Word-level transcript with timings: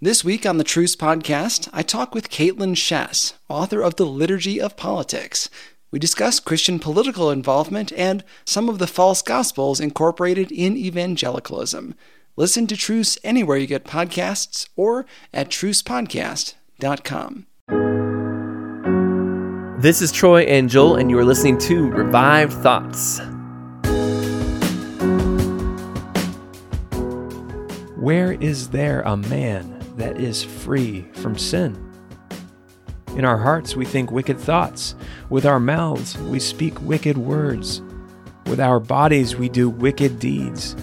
This 0.00 0.24
week 0.24 0.44
on 0.44 0.58
the 0.58 0.64
Truce 0.64 0.96
Podcast, 0.96 1.68
I 1.72 1.82
talk 1.82 2.16
with 2.16 2.28
Kaitlyn 2.28 2.74
Schiess, 2.74 3.34
author 3.48 3.80
of 3.80 3.94
The 3.94 4.04
Liturgy 4.04 4.60
of 4.60 4.76
Politics. 4.76 5.48
We 5.92 6.00
discuss 6.00 6.40
Christian 6.40 6.80
political 6.80 7.30
involvement 7.30 7.92
and 7.92 8.24
some 8.44 8.68
of 8.68 8.80
the 8.80 8.88
false 8.88 9.22
gospels 9.22 9.78
incorporated 9.78 10.50
in 10.50 10.76
evangelicalism. 10.76 11.94
Listen 12.36 12.66
to 12.66 12.76
Truce 12.76 13.16
anywhere 13.22 13.56
you 13.56 13.68
get 13.68 13.84
podcasts 13.84 14.68
or 14.74 15.06
at 15.32 15.48
trucepodcast.com. 15.48 17.46
This 19.80 20.02
is 20.02 20.10
Troy 20.10 20.42
and 20.42 20.68
Joel, 20.68 20.96
and 20.96 21.08
you 21.08 21.16
are 21.20 21.24
listening 21.24 21.56
to 21.58 21.88
Revived 21.88 22.54
Thoughts. 22.54 23.20
Where 27.96 28.32
is 28.32 28.68
there 28.70 29.00
a 29.02 29.16
man 29.16 29.73
that 29.96 30.20
is 30.20 30.42
free 30.42 31.02
from 31.14 31.38
sin. 31.38 31.92
In 33.16 33.24
our 33.24 33.38
hearts, 33.38 33.76
we 33.76 33.84
think 33.84 34.10
wicked 34.10 34.38
thoughts. 34.38 34.96
With 35.30 35.46
our 35.46 35.60
mouths, 35.60 36.18
we 36.18 36.40
speak 36.40 36.80
wicked 36.82 37.16
words. 37.16 37.80
With 38.46 38.60
our 38.60 38.80
bodies, 38.80 39.36
we 39.36 39.48
do 39.48 39.70
wicked 39.70 40.18
deeds. 40.18 40.74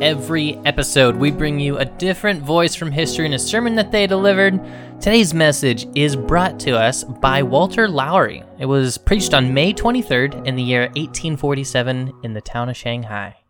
Every 0.00 0.56
episode, 0.64 1.16
we 1.16 1.30
bring 1.30 1.60
you 1.60 1.76
a 1.76 1.84
different 1.84 2.42
voice 2.42 2.74
from 2.74 2.90
history 2.90 3.26
and 3.26 3.34
a 3.34 3.38
sermon 3.38 3.76
that 3.76 3.92
they 3.92 4.06
delivered. 4.06 4.58
Today's 5.00 5.34
message 5.34 5.86
is 5.94 6.16
brought 6.16 6.58
to 6.60 6.72
us 6.72 7.04
by 7.04 7.42
Walter 7.42 7.86
Lowrie. 7.86 8.44
It 8.58 8.66
was 8.66 8.96
preached 8.96 9.34
on 9.34 9.52
May 9.52 9.74
23rd 9.74 10.46
in 10.46 10.56
the 10.56 10.62
year 10.62 10.82
1847 10.96 12.12
in 12.22 12.32
the 12.32 12.40
town 12.40 12.68
of 12.70 12.76
Shanghai. 12.76 13.41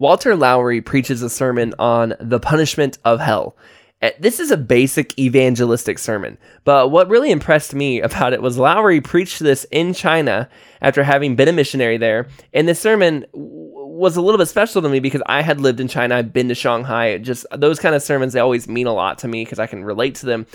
Walter 0.00 0.34
Lowrie 0.34 0.80
preaches 0.80 1.20
a 1.20 1.28
sermon 1.28 1.74
on 1.78 2.14
the 2.18 2.40
punishment 2.40 2.96
of 3.04 3.20
hell. 3.20 3.54
Eh, 4.00 4.12
this 4.18 4.40
is 4.40 4.50
a 4.50 4.56
basic 4.56 5.16
evangelistic 5.18 5.98
sermon, 5.98 6.38
but 6.64 6.90
what 6.90 7.10
really 7.10 7.30
impressed 7.30 7.74
me 7.74 8.00
about 8.08 8.32
it 8.32 8.40
was 8.40 8.56
Lowrie 8.56 9.04
preached 9.04 9.40
this 9.40 9.66
in 9.70 9.92
China 9.92 10.48
after 10.80 11.02
having 11.04 11.36
been 11.36 11.48
a 11.48 11.52
missionary 11.52 11.98
there. 11.98 12.28
And 12.54 12.66
this 12.66 12.80
sermon 12.80 13.26
was 13.34 14.16
a 14.16 14.22
little 14.22 14.38
bit 14.38 14.48
special 14.48 14.80
to 14.80 14.88
me 14.88 15.00
because 15.00 15.22
I 15.26 15.42
had 15.42 15.60
lived 15.60 15.80
in 15.80 15.86
China, 15.88 16.16
I've 16.16 16.32
been 16.32 16.48
to 16.48 16.54
Shanghai. 16.54 17.18
Just 17.18 17.44
those 17.54 17.78
kind 17.78 17.94
of 17.94 18.02
sermons, 18.02 18.32
they 18.32 18.40
always 18.40 18.66
mean 18.68 18.86
a 18.86 18.94
lot 18.94 19.18
to 19.18 19.28
me 19.28 19.44
because 19.44 19.58
I 19.58 19.66
can 19.66 19.84
relate 19.84 20.14
to 20.16 20.26
them. 20.26 20.46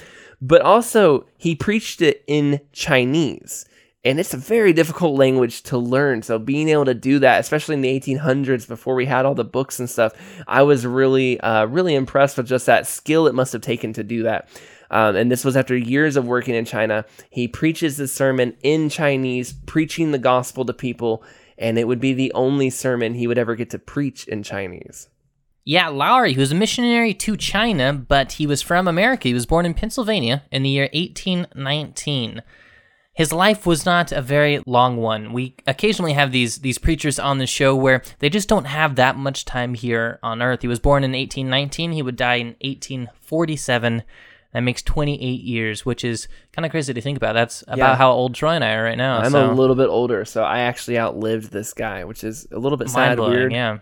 But 0.42 0.64
also, 0.64 1.28
he 1.38 1.54
preached 1.54 2.02
it 2.02 2.24
in 2.26 2.62
Chinese 2.74 3.68
and 4.06 4.20
it's 4.20 4.36
a 4.36 4.38
very 4.38 4.72
difficult 4.72 5.18
language 5.18 5.64
to 5.64 5.78
learn. 5.80 6.22
So 6.22 6.38
being 6.38 6.70
able 6.70 6.86
to 6.86 6.94
do 6.94 7.18
that, 7.20 7.40
especially 7.40 7.74
in 7.74 7.82
the 7.82 8.00
1800s 8.00 8.68
before 8.68 8.94
we 8.94 9.08
had 9.08 9.26
all 9.26 9.34
the 9.34 9.44
books 9.44 9.80
and 9.80 9.90
stuff, 9.90 10.14
I 10.48 10.62
was 10.62 10.86
really, 10.86 11.40
uh, 11.42 11.66
really 11.66 11.96
impressed 11.96 12.38
with 12.38 12.48
just 12.48 12.68
that 12.68 12.86
skill 12.86 13.26
it 13.26 13.34
must 13.34 13.52
have 13.54 13.64
taken 13.64 13.94
to 13.94 14.04
do 14.04 14.22
that. 14.24 14.48
Um, 14.92 15.16
and 15.16 15.32
this 15.32 15.44
was 15.44 15.58
after 15.58 15.76
years 15.76 16.16
of 16.16 16.28
working 16.28 16.54
in 16.54 16.66
China. 16.66 17.06
He 17.32 17.48
preaches 17.48 17.98
the 17.98 18.08
sermon 18.08 18.56
in 18.62 18.90
Chinese, 18.90 19.54
preaching 19.66 20.12
the 20.12 20.20
gospel 20.20 20.64
to 20.66 20.74
people, 20.74 21.24
and 21.58 21.80
it 21.80 21.88
would 21.88 22.00
be 22.00 22.14
the 22.14 22.32
only 22.34 22.70
sermon 22.70 23.16
he 23.16 23.26
would 23.26 23.40
ever 23.40 23.56
get 23.56 23.72
to 23.72 23.80
preach 23.80 24.28
in 24.28 24.44
Chinese. 24.44 25.10
Yeah, 25.64 25.88
Lowrie, 25.88 26.34
he 26.34 26.40
was 26.40 26.52
a 26.52 26.56
missionary 26.56 27.16
to 27.16 27.36
China, 27.36 27.92
but 27.92 28.34
he 28.34 28.46
was 28.46 28.62
from 28.62 28.88
America. 28.88 29.28
He 29.28 29.34
was 29.34 29.48
born 29.48 29.66
in 29.66 29.74
Pennsylvania 29.74 30.44
in 30.52 30.62
the 30.62 30.70
year 30.70 30.90
1819. 30.94 32.44
His 33.16 33.32
life 33.32 33.66
was 33.66 33.86
not 33.86 34.12
a 34.12 34.22
very 34.22 34.62
long 34.66 34.98
one. 34.98 35.32
We 35.32 35.56
occasionally 35.66 36.14
have 36.14 36.34
these 36.34 36.58
these 36.58 36.78
preachers 36.78 37.18
on 37.18 37.38
the 37.38 37.48
show 37.48 37.74
where 37.74 38.02
they 38.20 38.30
just 38.30 38.50
don't 38.50 38.66
have 38.66 38.96
that 38.96 39.16
much 39.16 39.46
time 39.46 39.74
here 39.74 40.20
on 40.22 40.42
earth. 40.42 40.62
He 40.62 40.68
was 40.68 40.80
born 40.80 41.04
in 41.06 41.12
1819, 41.12 41.94
he 41.94 42.02
would 42.02 42.18
die 42.18 42.36
in 42.36 42.48
1847. 42.60 44.04
That 44.52 44.62
makes 44.62 44.82
28 44.82 45.42
years, 45.42 45.86
which 45.86 46.04
is 46.04 46.28
kind 46.54 46.66
of 46.66 46.72
crazy 46.72 46.94
to 46.94 47.02
think 47.02 47.18
about. 47.18 47.34
That's 47.34 47.62
about 47.64 47.78
yeah. 47.78 47.96
how 47.96 48.12
old 48.12 48.36
Troy 48.36 48.52
and 48.52 48.64
I 48.64 48.74
are 48.74 48.84
right 48.84 48.98
now. 48.98 49.20
I'm 49.20 49.32
so. 49.32 49.50
a 49.50 49.52
little 49.52 49.76
bit 49.76 49.90
older, 49.90 50.24
so 50.24 50.44
I 50.44 50.60
actually 50.60 50.98
outlived 50.98 51.52
this 51.52 51.74
guy, 51.74 52.04
which 52.06 52.24
is 52.24 52.48
a 52.52 52.60
little 52.60 52.78
bit 52.78 52.90
sad, 52.90 53.20
weird. 53.20 53.52
Yeah. 53.52 53.80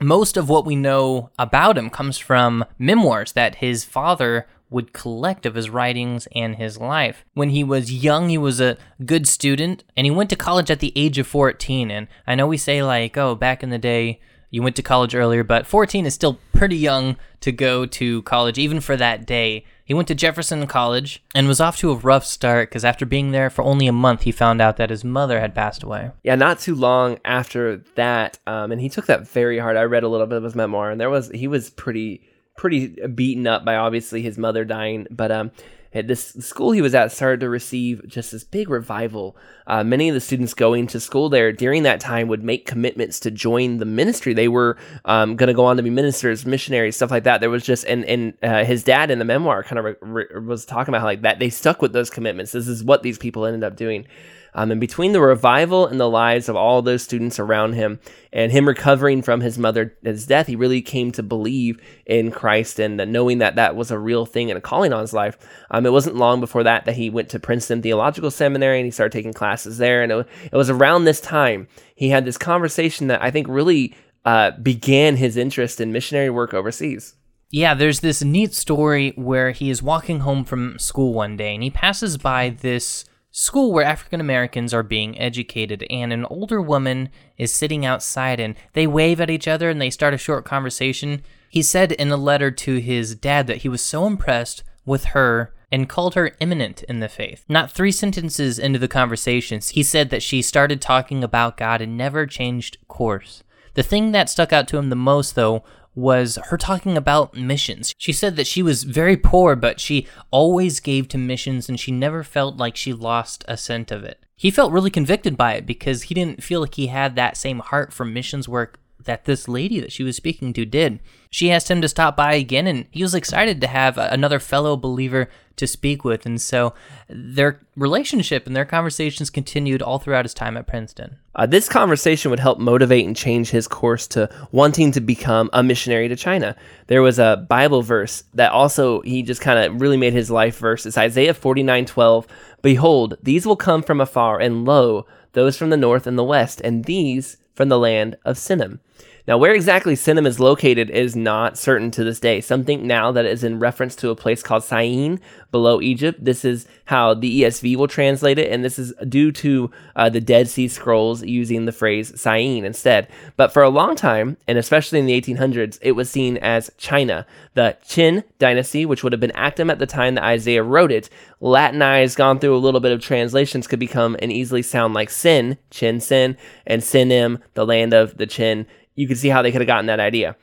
Most 0.00 0.36
of 0.36 0.48
what 0.48 0.64
we 0.66 0.76
know 0.76 1.30
about 1.38 1.76
him 1.76 1.90
comes 1.90 2.18
from 2.18 2.64
memoirs 2.78 3.32
that 3.32 3.56
his 3.56 3.84
father 3.84 4.46
would 4.72 4.92
collect 4.92 5.46
of 5.46 5.54
his 5.54 5.70
writings 5.70 6.26
and 6.34 6.56
his 6.56 6.78
life. 6.78 7.24
When 7.34 7.50
he 7.50 7.62
was 7.62 7.92
young, 7.92 8.28
he 8.28 8.38
was 8.38 8.60
a 8.60 8.76
good 9.04 9.28
student, 9.28 9.84
and 9.96 10.04
he 10.06 10.10
went 10.10 10.30
to 10.30 10.36
college 10.36 10.70
at 10.70 10.80
the 10.80 10.92
age 10.96 11.18
of 11.18 11.26
14. 11.26 11.90
And 11.90 12.08
I 12.26 12.34
know 12.34 12.46
we 12.46 12.56
say, 12.56 12.82
like, 12.82 13.16
oh, 13.16 13.34
back 13.34 13.62
in 13.62 13.70
the 13.70 13.78
day, 13.78 14.20
you 14.52 14.62
went 14.62 14.76
to 14.76 14.82
college 14.82 15.14
earlier, 15.14 15.42
but 15.42 15.66
14 15.66 16.04
is 16.04 16.12
still 16.12 16.38
pretty 16.52 16.76
young 16.76 17.16
to 17.40 17.50
go 17.50 17.86
to 17.86 18.22
college, 18.22 18.58
even 18.58 18.80
for 18.80 18.96
that 18.98 19.26
day. 19.26 19.64
He 19.84 19.94
went 19.94 20.08
to 20.08 20.14
Jefferson 20.14 20.66
College 20.66 21.22
and 21.34 21.48
was 21.48 21.60
off 21.60 21.78
to 21.78 21.90
a 21.90 21.96
rough 21.96 22.24
start 22.24 22.68
because 22.68 22.84
after 22.84 23.04
being 23.04 23.32
there 23.32 23.50
for 23.50 23.62
only 23.62 23.86
a 23.86 23.92
month, 23.92 24.22
he 24.22 24.30
found 24.30 24.60
out 24.60 24.76
that 24.76 24.90
his 24.90 25.04
mother 25.04 25.40
had 25.40 25.54
passed 25.54 25.82
away. 25.82 26.12
Yeah, 26.22 26.34
not 26.34 26.60
too 26.60 26.74
long 26.74 27.18
after 27.24 27.78
that, 27.96 28.38
um, 28.46 28.72
and 28.72 28.80
he 28.80 28.88
took 28.88 29.06
that 29.06 29.26
very 29.26 29.58
hard. 29.58 29.76
I 29.76 29.82
read 29.82 30.02
a 30.02 30.08
little 30.08 30.26
bit 30.26 30.38
of 30.38 30.44
his 30.44 30.54
memoir, 30.54 30.90
and 30.90 31.00
there 31.00 31.10
was 31.10 31.30
he 31.30 31.48
was 31.48 31.70
pretty 31.70 32.22
pretty 32.56 32.88
beaten 33.08 33.46
up 33.46 33.64
by 33.64 33.76
obviously 33.76 34.22
his 34.22 34.38
mother 34.38 34.64
dying. 34.64 35.06
But 35.10 35.32
um, 35.32 35.50
at 35.94 36.08
this 36.08 36.28
school 36.40 36.72
he 36.72 36.80
was 36.80 36.94
at 36.94 37.12
started 37.12 37.40
to 37.40 37.48
receive 37.48 38.06
just 38.06 38.32
this 38.32 38.44
big 38.44 38.70
revival. 38.70 39.36
Uh, 39.66 39.84
many 39.84 40.08
of 40.08 40.14
the 40.14 40.20
students 40.20 40.54
going 40.54 40.86
to 40.86 41.00
school 41.00 41.28
there 41.28 41.52
during 41.52 41.82
that 41.82 42.00
time 42.00 42.28
would 42.28 42.42
make 42.42 42.66
commitments 42.66 43.20
to 43.20 43.30
join 43.30 43.78
the 43.78 43.84
ministry. 43.84 44.34
They 44.34 44.48
were 44.48 44.76
um, 45.04 45.36
going 45.36 45.48
to 45.48 45.54
go 45.54 45.64
on 45.64 45.76
to 45.76 45.82
be 45.82 45.90
ministers, 45.90 46.46
missionaries, 46.46 46.96
stuff 46.96 47.10
like 47.10 47.24
that. 47.24 47.40
There 47.40 47.50
was 47.50 47.64
just 47.64 47.84
and 47.84 48.04
and 48.04 48.34
uh, 48.42 48.64
his 48.64 48.82
dad 48.82 49.10
in 49.10 49.18
the 49.18 49.24
memoir 49.24 49.62
kind 49.62 49.78
of 49.78 49.84
re- 49.84 49.96
re- 50.00 50.40
was 50.40 50.64
talking 50.64 50.92
about 50.92 51.00
how 51.00 51.06
like 51.06 51.22
that 51.22 51.38
they 51.38 51.50
stuck 51.50 51.82
with 51.82 51.92
those 51.92 52.10
commitments. 52.10 52.52
This 52.52 52.68
is 52.68 52.82
what 52.82 53.02
these 53.02 53.18
people 53.18 53.44
ended 53.44 53.64
up 53.64 53.76
doing. 53.76 54.06
Um, 54.54 54.70
and 54.70 54.80
between 54.80 55.12
the 55.12 55.20
revival 55.20 55.86
and 55.86 55.98
the 55.98 56.08
lives 56.08 56.48
of 56.48 56.56
all 56.56 56.82
those 56.82 57.02
students 57.02 57.38
around 57.38 57.72
him 57.72 58.00
and 58.32 58.52
him 58.52 58.68
recovering 58.68 59.22
from 59.22 59.40
his 59.40 59.58
mother's 59.58 60.26
death, 60.26 60.46
he 60.46 60.56
really 60.56 60.82
came 60.82 61.10
to 61.12 61.22
believe 61.22 61.80
in 62.04 62.30
Christ 62.30 62.78
and 62.78 62.96
knowing 63.12 63.38
that 63.38 63.56
that 63.56 63.76
was 63.76 63.90
a 63.90 63.98
real 63.98 64.26
thing 64.26 64.50
and 64.50 64.58
a 64.58 64.60
calling 64.60 64.92
on 64.92 65.00
his 65.00 65.14
life. 65.14 65.38
Um, 65.70 65.86
it 65.86 65.92
wasn't 65.92 66.16
long 66.16 66.40
before 66.40 66.64
that 66.64 66.84
that 66.84 66.96
he 66.96 67.08
went 67.08 67.30
to 67.30 67.40
Princeton 67.40 67.80
Theological 67.80 68.30
Seminary 68.30 68.78
and 68.78 68.84
he 68.84 68.90
started 68.90 69.12
taking 69.12 69.32
classes 69.32 69.78
there. 69.78 70.02
And 70.02 70.12
it, 70.12 70.28
it 70.52 70.56
was 70.56 70.70
around 70.70 71.04
this 71.04 71.20
time 71.20 71.68
he 71.94 72.10
had 72.10 72.24
this 72.24 72.38
conversation 72.38 73.06
that 73.06 73.22
I 73.22 73.30
think 73.30 73.46
really 73.48 73.94
uh, 74.24 74.52
began 74.52 75.16
his 75.16 75.36
interest 75.36 75.80
in 75.80 75.92
missionary 75.92 76.30
work 76.30 76.52
overseas. 76.52 77.14
Yeah, 77.50 77.74
there's 77.74 78.00
this 78.00 78.22
neat 78.22 78.54
story 78.54 79.12
where 79.16 79.50
he 79.50 79.68
is 79.68 79.82
walking 79.82 80.20
home 80.20 80.44
from 80.44 80.78
school 80.78 81.12
one 81.12 81.36
day 81.36 81.54
and 81.54 81.62
he 81.62 81.70
passes 81.70 82.16
by 82.16 82.48
this 82.48 83.04
school 83.32 83.72
where 83.72 83.84
African 83.84 84.20
Americans 84.20 84.72
are 84.72 84.82
being 84.82 85.18
educated, 85.18 85.84
and 85.90 86.12
an 86.12 86.26
older 86.26 86.60
woman 86.60 87.08
is 87.38 87.52
sitting 87.52 87.84
outside 87.84 88.38
and 88.38 88.54
they 88.74 88.86
wave 88.86 89.20
at 89.20 89.30
each 89.30 89.48
other 89.48 89.70
and 89.70 89.80
they 89.80 89.90
start 89.90 90.14
a 90.14 90.18
short 90.18 90.44
conversation. 90.44 91.22
He 91.48 91.62
said 91.62 91.92
in 91.92 92.10
a 92.10 92.16
letter 92.16 92.50
to 92.50 92.78
his 92.78 93.14
dad 93.16 93.46
that 93.48 93.58
he 93.58 93.68
was 93.68 93.82
so 93.82 94.06
impressed 94.06 94.62
with 94.84 95.06
her 95.06 95.52
and 95.72 95.88
called 95.88 96.14
her 96.14 96.32
eminent 96.40 96.82
in 96.84 97.00
the 97.00 97.08
faith. 97.08 97.44
Not 97.48 97.70
three 97.70 97.92
sentences 97.92 98.58
into 98.58 98.78
the 98.78 98.88
conversations, 98.88 99.70
he 99.70 99.82
said 99.82 100.10
that 100.10 100.22
she 100.22 100.42
started 100.42 100.82
talking 100.82 101.24
about 101.24 101.56
God 101.56 101.80
and 101.80 101.96
never 101.96 102.26
changed 102.26 102.76
course. 102.88 103.42
The 103.74 103.82
thing 103.82 104.12
that 104.12 104.28
stuck 104.28 104.52
out 104.52 104.68
to 104.68 104.76
him 104.76 104.90
the 104.90 104.96
most, 104.96 105.34
though, 105.34 105.64
was 105.94 106.38
her 106.46 106.56
talking 106.56 106.96
about 106.96 107.36
missions. 107.36 107.92
She 107.98 108.12
said 108.12 108.36
that 108.36 108.46
she 108.46 108.62
was 108.62 108.84
very 108.84 109.16
poor, 109.16 109.56
but 109.56 109.80
she 109.80 110.06
always 110.30 110.80
gave 110.80 111.08
to 111.08 111.18
missions 111.18 111.68
and 111.68 111.78
she 111.78 111.92
never 111.92 112.22
felt 112.22 112.56
like 112.56 112.76
she 112.76 112.92
lost 112.92 113.44
a 113.46 113.56
cent 113.56 113.90
of 113.90 114.04
it. 114.04 114.24
He 114.36 114.50
felt 114.50 114.72
really 114.72 114.90
convicted 114.90 115.36
by 115.36 115.54
it 115.54 115.66
because 115.66 116.04
he 116.04 116.14
didn't 116.14 116.42
feel 116.42 116.60
like 116.60 116.74
he 116.74 116.88
had 116.88 117.14
that 117.14 117.36
same 117.36 117.60
heart 117.60 117.92
for 117.92 118.04
missions 118.04 118.48
work 118.48 118.80
that 119.04 119.24
this 119.24 119.48
lady 119.48 119.80
that 119.80 119.92
she 119.92 120.02
was 120.02 120.16
speaking 120.16 120.52
to 120.52 120.64
did. 120.64 121.00
She 121.30 121.50
asked 121.50 121.70
him 121.70 121.80
to 121.80 121.88
stop 121.88 122.16
by 122.16 122.34
again, 122.34 122.66
and 122.66 122.86
he 122.90 123.02
was 123.02 123.14
excited 123.14 123.60
to 123.60 123.66
have 123.66 123.96
another 123.96 124.38
fellow 124.38 124.76
believer 124.76 125.28
to 125.56 125.66
speak 125.66 126.04
with. 126.04 126.26
And 126.26 126.40
so 126.40 126.74
their 127.08 127.60
relationship 127.76 128.46
and 128.46 128.54
their 128.54 128.64
conversations 128.64 129.30
continued 129.30 129.82
all 129.82 129.98
throughout 129.98 130.24
his 130.24 130.34
time 130.34 130.56
at 130.56 130.66
Princeton. 130.66 131.16
Uh, 131.34 131.46
this 131.46 131.68
conversation 131.68 132.30
would 132.30 132.40
help 132.40 132.58
motivate 132.58 133.06
and 133.06 133.16
change 133.16 133.50
his 133.50 133.66
course 133.66 134.06
to 134.08 134.28
wanting 134.50 134.92
to 134.92 135.00
become 135.00 135.48
a 135.52 135.62
missionary 135.62 136.08
to 136.08 136.16
China. 136.16 136.56
There 136.88 137.02
was 137.02 137.18
a 137.18 137.46
Bible 137.48 137.82
verse 137.82 138.24
that 138.34 138.52
also 138.52 139.00
he 139.02 139.22
just 139.22 139.40
kind 139.40 139.58
of 139.58 139.80
really 139.80 139.96
made 139.96 140.12
his 140.12 140.30
life 140.30 140.58
verse. 140.58 140.84
It's 140.84 140.98
Isaiah 140.98 141.34
49 141.34 141.86
12. 141.86 142.26
Behold, 142.60 143.16
these 143.22 143.46
will 143.46 143.56
come 143.56 143.82
from 143.82 144.00
afar, 144.00 144.38
and 144.38 144.64
lo, 144.64 145.06
those 145.32 145.56
from 145.56 145.70
the 145.70 145.76
north 145.76 146.06
and 146.06 146.18
the 146.18 146.24
west, 146.24 146.60
and 146.62 146.84
these 146.84 147.36
from 147.54 147.68
the 147.68 147.78
land 147.78 148.16
of 148.24 148.36
Sinim. 148.36 148.78
Now, 149.26 149.38
where 149.38 149.54
exactly 149.54 149.94
Sinim 149.94 150.26
is 150.26 150.40
located 150.40 150.90
is 150.90 151.14
not 151.14 151.56
certain 151.56 151.92
to 151.92 152.02
this 152.02 152.18
day. 152.18 152.40
Some 152.40 152.64
think 152.64 152.82
now 152.82 153.12
that 153.12 153.24
it 153.24 153.30
is 153.30 153.44
in 153.44 153.60
reference 153.60 153.94
to 153.96 154.10
a 154.10 154.16
place 154.16 154.42
called 154.42 154.64
Syene 154.64 155.20
below 155.52 155.80
Egypt. 155.80 156.24
This 156.24 156.44
is 156.44 156.66
how 156.86 157.14
the 157.14 157.42
ESV 157.42 157.76
will 157.76 157.86
translate 157.86 158.38
it, 158.38 158.50
and 158.50 158.64
this 158.64 158.80
is 158.80 158.92
due 159.08 159.30
to 159.32 159.70
uh, 159.94 160.08
the 160.08 160.20
Dead 160.20 160.48
Sea 160.48 160.66
Scrolls 160.66 161.22
using 161.22 161.66
the 161.66 161.72
phrase 161.72 162.20
Syene 162.20 162.64
instead. 162.64 163.06
But 163.36 163.52
for 163.52 163.62
a 163.62 163.68
long 163.68 163.94
time, 163.94 164.38
and 164.48 164.58
especially 164.58 164.98
in 164.98 165.06
the 165.06 165.20
1800s, 165.20 165.78
it 165.82 165.92
was 165.92 166.10
seen 166.10 166.36
as 166.38 166.72
China. 166.76 167.24
The 167.54 167.76
Qin 167.84 168.24
dynasty, 168.40 168.84
which 168.84 169.04
would 169.04 169.12
have 169.12 169.20
been 169.20 169.30
active 169.32 169.70
at 169.70 169.78
the 169.78 169.86
time 169.86 170.16
that 170.16 170.24
Isaiah 170.24 170.64
wrote 170.64 170.90
it, 170.90 171.08
Latinized, 171.40 172.16
gone 172.16 172.38
through 172.38 172.56
a 172.56 172.58
little 172.58 172.80
bit 172.80 172.92
of 172.92 173.00
translations, 173.00 173.66
could 173.66 173.80
become 173.80 174.16
and 174.20 174.32
easily 174.32 174.62
sound 174.62 174.94
like 174.94 175.10
Sin, 175.10 175.58
Chin 175.70 176.00
Sin, 176.00 176.36
and 176.66 176.82
Sinim, 176.82 177.40
the 177.54 177.66
land 177.66 177.92
of 177.92 178.16
the 178.16 178.26
Chin 178.26 178.66
you 178.94 179.06
can 179.06 179.16
see 179.16 179.28
how 179.28 179.42
they 179.42 179.52
could 179.52 179.60
have 179.60 179.68
gotten 179.68 179.86
that 179.86 180.00
idea. 180.00 180.36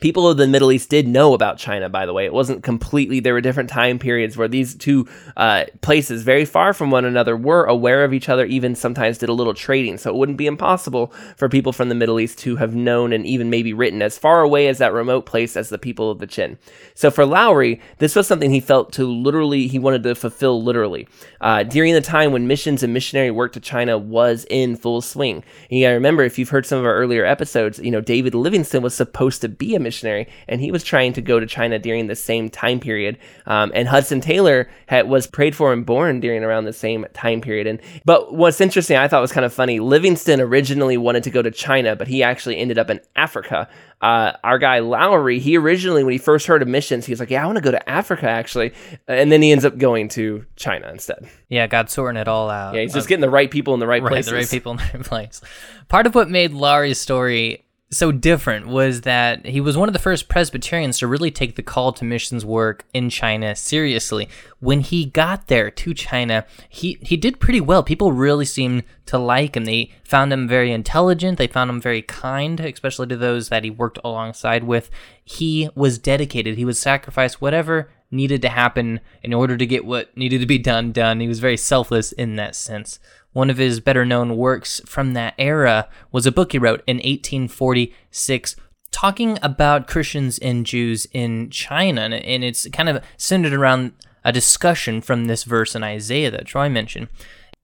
People 0.00 0.28
of 0.28 0.36
the 0.36 0.46
Middle 0.46 0.70
East 0.72 0.90
did 0.90 1.08
know 1.08 1.34
about 1.34 1.58
China, 1.58 1.88
by 1.88 2.06
the 2.06 2.12
way. 2.12 2.24
It 2.24 2.32
wasn't 2.32 2.62
completely, 2.62 3.20
there 3.20 3.34
were 3.34 3.40
different 3.40 3.70
time 3.70 3.98
periods 3.98 4.36
where 4.36 4.48
these 4.48 4.74
two 4.74 5.08
uh, 5.36 5.64
places, 5.80 6.22
very 6.22 6.44
far 6.44 6.72
from 6.72 6.90
one 6.90 7.04
another, 7.04 7.36
were 7.36 7.64
aware 7.64 8.04
of 8.04 8.14
each 8.14 8.28
other, 8.28 8.44
even 8.46 8.74
sometimes 8.74 9.18
did 9.18 9.28
a 9.28 9.34
little 9.34 9.54
trading. 9.54 9.98
So 9.98 10.10
it 10.10 10.16
wouldn't 10.16 10.38
be 10.38 10.46
impossible 10.46 11.12
for 11.36 11.48
people 11.48 11.72
from 11.72 11.88
the 11.88 11.94
Middle 11.94 12.20
East 12.20 12.38
to 12.40 12.56
have 12.56 12.74
known 12.74 13.12
and 13.12 13.26
even 13.26 13.50
maybe 13.50 13.72
written 13.72 14.02
as 14.02 14.18
far 14.18 14.42
away 14.42 14.68
as 14.68 14.78
that 14.78 14.92
remote 14.92 15.26
place 15.26 15.56
as 15.56 15.68
the 15.68 15.78
people 15.78 16.10
of 16.10 16.18
the 16.18 16.26
Chin. 16.26 16.58
So 16.94 17.10
for 17.10 17.24
Lowrie, 17.24 17.80
this 17.98 18.14
was 18.14 18.26
something 18.26 18.50
he 18.50 18.60
felt 18.60 18.92
to 18.92 19.06
literally, 19.06 19.66
he 19.66 19.78
wanted 19.78 20.02
to 20.04 20.14
fulfill 20.14 20.62
literally. 20.62 21.08
Uh, 21.40 21.62
during 21.62 21.94
the 21.94 22.00
time 22.00 22.32
when 22.32 22.46
missions 22.46 22.82
and 22.82 22.92
missionary 22.92 23.30
work 23.30 23.52
to 23.52 23.60
China 23.60 23.96
was 23.96 24.46
in 24.50 24.76
full 24.76 25.00
swing. 25.00 25.44
And 25.70 25.78
you 25.78 25.84
gotta 25.84 25.94
remember, 25.94 26.22
if 26.22 26.38
you've 26.38 26.48
heard 26.48 26.66
some 26.66 26.78
of 26.78 26.84
our 26.84 26.94
earlier 26.94 27.24
episodes, 27.24 27.78
you 27.78 27.90
know, 27.90 28.00
David 28.00 28.34
Livingstone 28.34 28.82
was 28.82 28.94
supposed 28.94 29.40
to 29.40 29.48
be 29.48 29.74
a 29.74 29.80
missionary, 29.88 30.28
and 30.48 30.60
he 30.60 30.70
was 30.70 30.84
trying 30.84 31.14
to 31.14 31.22
go 31.22 31.40
to 31.40 31.46
China 31.46 31.78
during 31.78 32.08
the 32.08 32.14
same 32.14 32.50
time 32.50 32.78
period. 32.78 33.16
Um, 33.46 33.72
and 33.74 33.88
Hudson 33.88 34.20
Taylor 34.20 34.68
had, 34.86 35.08
was 35.08 35.26
prayed 35.26 35.56
for 35.56 35.72
and 35.72 35.86
born 35.86 36.20
during 36.20 36.44
around 36.44 36.64
the 36.64 36.74
same 36.74 37.06
time 37.14 37.40
period. 37.40 37.66
And 37.66 37.80
but 38.04 38.34
what's 38.34 38.60
interesting, 38.60 38.98
I 38.98 39.08
thought 39.08 39.22
was 39.22 39.32
kind 39.32 39.46
of 39.46 39.52
funny. 39.52 39.80
Livingstone 39.80 40.40
originally 40.40 40.98
wanted 40.98 41.22
to 41.24 41.30
go 41.30 41.40
to 41.40 41.50
China, 41.50 41.96
but 41.96 42.06
he 42.06 42.22
actually 42.22 42.58
ended 42.58 42.78
up 42.78 42.90
in 42.90 43.00
Africa. 43.16 43.68
Uh, 44.00 44.32
our 44.44 44.58
guy 44.58 44.78
Lowrie, 44.80 45.40
he 45.40 45.56
originally, 45.56 46.04
when 46.04 46.12
he 46.12 46.18
first 46.18 46.46
heard 46.46 46.62
of 46.62 46.68
missions, 46.68 47.06
he 47.06 47.12
was 47.12 47.18
like, 47.18 47.30
"Yeah, 47.30 47.42
I 47.42 47.46
want 47.46 47.56
to 47.56 47.62
go 47.62 47.72
to 47.72 47.88
Africa, 47.88 48.28
actually," 48.28 48.72
and 49.08 49.32
then 49.32 49.42
he 49.42 49.50
ends 49.50 49.64
up 49.64 49.76
going 49.76 50.08
to 50.10 50.44
China 50.54 50.88
instead. 50.90 51.28
Yeah, 51.48 51.66
God 51.66 51.90
sorting 51.90 52.20
it 52.20 52.28
all 52.28 52.48
out. 52.50 52.74
Yeah, 52.74 52.82
he's 52.82 52.94
just 52.94 53.08
getting 53.08 53.22
the 53.22 53.30
right 53.30 53.50
people 53.50 53.74
in 53.74 53.80
the 53.80 53.88
right, 53.88 54.02
right 54.02 54.10
places. 54.10 54.30
the 54.30 54.36
right 54.36 54.48
people 54.48 54.72
in 54.72 54.78
the 54.78 54.90
right 54.94 55.02
place. 55.02 55.40
Part 55.88 56.06
of 56.06 56.14
what 56.14 56.28
made 56.30 56.52
Lowrie's 56.52 57.00
story 57.00 57.64
so 57.90 58.12
different 58.12 58.68
was 58.68 59.02
that 59.02 59.46
he 59.46 59.60
was 59.60 59.76
one 59.76 59.88
of 59.88 59.94
the 59.94 59.98
first 59.98 60.28
Presbyterians 60.28 60.98
to 60.98 61.06
really 61.06 61.30
take 61.30 61.56
the 61.56 61.62
call 61.62 61.92
to 61.94 62.04
missions 62.04 62.44
work 62.44 62.84
in 62.92 63.08
China 63.08 63.56
seriously. 63.56 64.28
When 64.60 64.80
he 64.80 65.06
got 65.06 65.46
there 65.46 65.70
to 65.70 65.94
China, 65.94 66.44
he, 66.68 66.98
he 67.00 67.16
did 67.16 67.40
pretty 67.40 67.62
well. 67.62 67.82
People 67.82 68.12
really 68.12 68.44
seemed 68.44 68.82
to 69.06 69.16
like 69.16 69.56
him. 69.56 69.64
They 69.64 69.92
found 70.04 70.32
him 70.32 70.46
very 70.46 70.70
intelligent. 70.70 71.38
They 71.38 71.46
found 71.46 71.70
him 71.70 71.80
very 71.80 72.02
kind, 72.02 72.60
especially 72.60 73.06
to 73.06 73.16
those 73.16 73.48
that 73.48 73.64
he 73.64 73.70
worked 73.70 73.98
alongside 74.04 74.64
with. 74.64 74.90
He 75.24 75.70
was 75.74 75.98
dedicated. 75.98 76.58
He 76.58 76.66
would 76.66 76.76
sacrifice 76.76 77.40
whatever 77.40 77.90
needed 78.10 78.42
to 78.42 78.48
happen 78.48 79.00
in 79.22 79.34
order 79.34 79.56
to 79.56 79.66
get 79.66 79.84
what 79.84 80.14
needed 80.16 80.40
to 80.40 80.46
be 80.46 80.58
done 80.58 80.92
done. 80.92 81.20
He 81.20 81.28
was 81.28 81.40
very 81.40 81.56
selfless 81.56 82.12
in 82.12 82.36
that 82.36 82.54
sense. 82.54 82.98
One 83.32 83.50
of 83.50 83.58
his 83.58 83.80
better 83.80 84.04
known 84.04 84.36
works 84.36 84.80
from 84.86 85.12
that 85.12 85.34
era 85.38 85.88
was 86.10 86.26
a 86.26 86.32
book 86.32 86.52
he 86.52 86.58
wrote 86.58 86.82
in 86.86 86.96
1846 86.96 88.56
talking 88.90 89.38
about 89.42 89.86
Christians 89.86 90.38
and 90.38 90.64
Jews 90.64 91.06
in 91.12 91.50
China. 91.50 92.02
And 92.02 92.42
it's 92.42 92.68
kind 92.70 92.88
of 92.88 93.02
centered 93.16 93.52
around 93.52 93.92
a 94.24 94.32
discussion 94.32 95.00
from 95.00 95.26
this 95.26 95.44
verse 95.44 95.74
in 95.74 95.84
Isaiah 95.84 96.30
that 96.30 96.46
Troy 96.46 96.68
mentioned. 96.68 97.08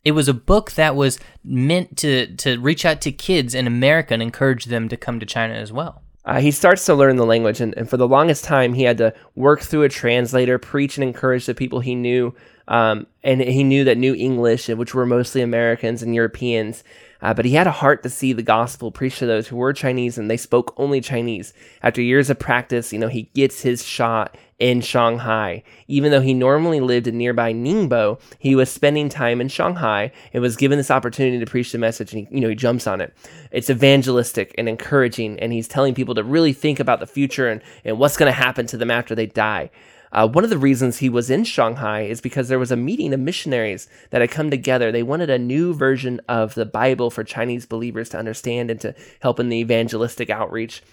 It 0.04 0.12
was 0.12 0.28
a 0.28 0.34
book 0.34 0.72
that 0.72 0.94
was 0.94 1.18
meant 1.42 1.96
to, 1.98 2.34
to 2.36 2.60
reach 2.60 2.84
out 2.84 3.00
to 3.02 3.12
kids 3.12 3.54
in 3.54 3.66
America 3.66 4.12
and 4.12 4.22
encourage 4.22 4.66
them 4.66 4.88
to 4.90 4.96
come 4.96 5.18
to 5.18 5.26
China 5.26 5.54
as 5.54 5.72
well. 5.72 6.02
Uh, 6.26 6.40
he 6.40 6.50
starts 6.50 6.86
to 6.86 6.94
learn 6.94 7.16
the 7.16 7.26
language, 7.26 7.60
and, 7.60 7.76
and, 7.76 7.88
for 7.88 7.98
the 7.98 8.08
longest 8.08 8.44
time, 8.44 8.72
he 8.72 8.84
had 8.84 8.96
to 8.96 9.12
work 9.34 9.60
through 9.60 9.82
a 9.82 9.90
translator, 9.90 10.58
preach 10.58 10.96
and 10.96 11.04
encourage 11.04 11.44
the 11.44 11.54
people 11.54 11.80
he 11.80 11.94
knew. 11.94 12.34
Um, 12.68 13.06
and 13.22 13.40
he 13.40 13.64
knew 13.64 13.84
that 13.84 13.98
New 13.98 14.14
English, 14.14 14.68
which 14.68 14.94
were 14.94 15.06
mostly 15.06 15.42
Americans 15.42 16.02
and 16.02 16.14
Europeans. 16.14 16.84
Uh, 17.24 17.32
but 17.32 17.46
he 17.46 17.54
had 17.54 17.66
a 17.66 17.72
heart 17.72 18.02
to 18.02 18.10
see 18.10 18.34
the 18.34 18.42
gospel 18.42 18.90
preached 18.90 19.18
to 19.18 19.26
those 19.26 19.48
who 19.48 19.56
were 19.56 19.72
Chinese 19.72 20.18
and 20.18 20.30
they 20.30 20.36
spoke 20.36 20.74
only 20.76 21.00
Chinese. 21.00 21.54
After 21.82 22.02
years 22.02 22.28
of 22.28 22.38
practice, 22.38 22.92
you 22.92 22.98
know, 22.98 23.08
he 23.08 23.30
gets 23.34 23.62
his 23.62 23.82
shot 23.82 24.36
in 24.58 24.82
Shanghai. 24.82 25.62
Even 25.88 26.10
though 26.10 26.20
he 26.20 26.34
normally 26.34 26.80
lived 26.80 27.06
in 27.06 27.16
nearby 27.16 27.54
Ningbo, 27.54 28.20
he 28.38 28.54
was 28.54 28.70
spending 28.70 29.08
time 29.08 29.40
in 29.40 29.48
Shanghai 29.48 30.12
and 30.34 30.42
was 30.42 30.56
given 30.56 30.76
this 30.76 30.90
opportunity 30.90 31.38
to 31.38 31.50
preach 31.50 31.72
the 31.72 31.78
message 31.78 32.12
and 32.12 32.26
he, 32.26 32.34
you 32.34 32.42
know, 32.42 32.50
he 32.50 32.54
jumps 32.54 32.86
on 32.86 33.00
it. 33.00 33.16
It's 33.50 33.70
evangelistic 33.70 34.54
and 34.58 34.68
encouraging 34.68 35.40
and 35.40 35.50
he's 35.50 35.66
telling 35.66 35.94
people 35.94 36.14
to 36.16 36.22
really 36.22 36.52
think 36.52 36.78
about 36.78 37.00
the 37.00 37.06
future 37.06 37.48
and, 37.48 37.62
and 37.86 37.98
what's 37.98 38.18
going 38.18 38.30
to 38.30 38.38
happen 38.38 38.66
to 38.66 38.76
them 38.76 38.90
after 38.90 39.14
they 39.14 39.26
die. 39.26 39.70
Uh, 40.14 40.28
one 40.28 40.44
of 40.44 40.50
the 40.50 40.56
reasons 40.56 40.98
he 40.98 41.08
was 41.08 41.28
in 41.28 41.42
Shanghai 41.42 42.02
is 42.02 42.20
because 42.20 42.46
there 42.46 42.58
was 42.58 42.70
a 42.70 42.76
meeting 42.76 43.12
of 43.12 43.18
missionaries 43.18 43.88
that 44.10 44.20
had 44.20 44.30
come 44.30 44.48
together. 44.48 44.92
They 44.92 45.02
wanted 45.02 45.28
a 45.28 45.40
new 45.40 45.74
version 45.74 46.20
of 46.28 46.54
the 46.54 46.64
Bible 46.64 47.10
for 47.10 47.24
Chinese 47.24 47.66
believers 47.66 48.10
to 48.10 48.18
understand 48.18 48.70
and 48.70 48.80
to 48.80 48.94
help 49.20 49.40
in 49.40 49.48
the 49.48 49.56
evangelistic 49.56 50.30
outreach. 50.30 50.84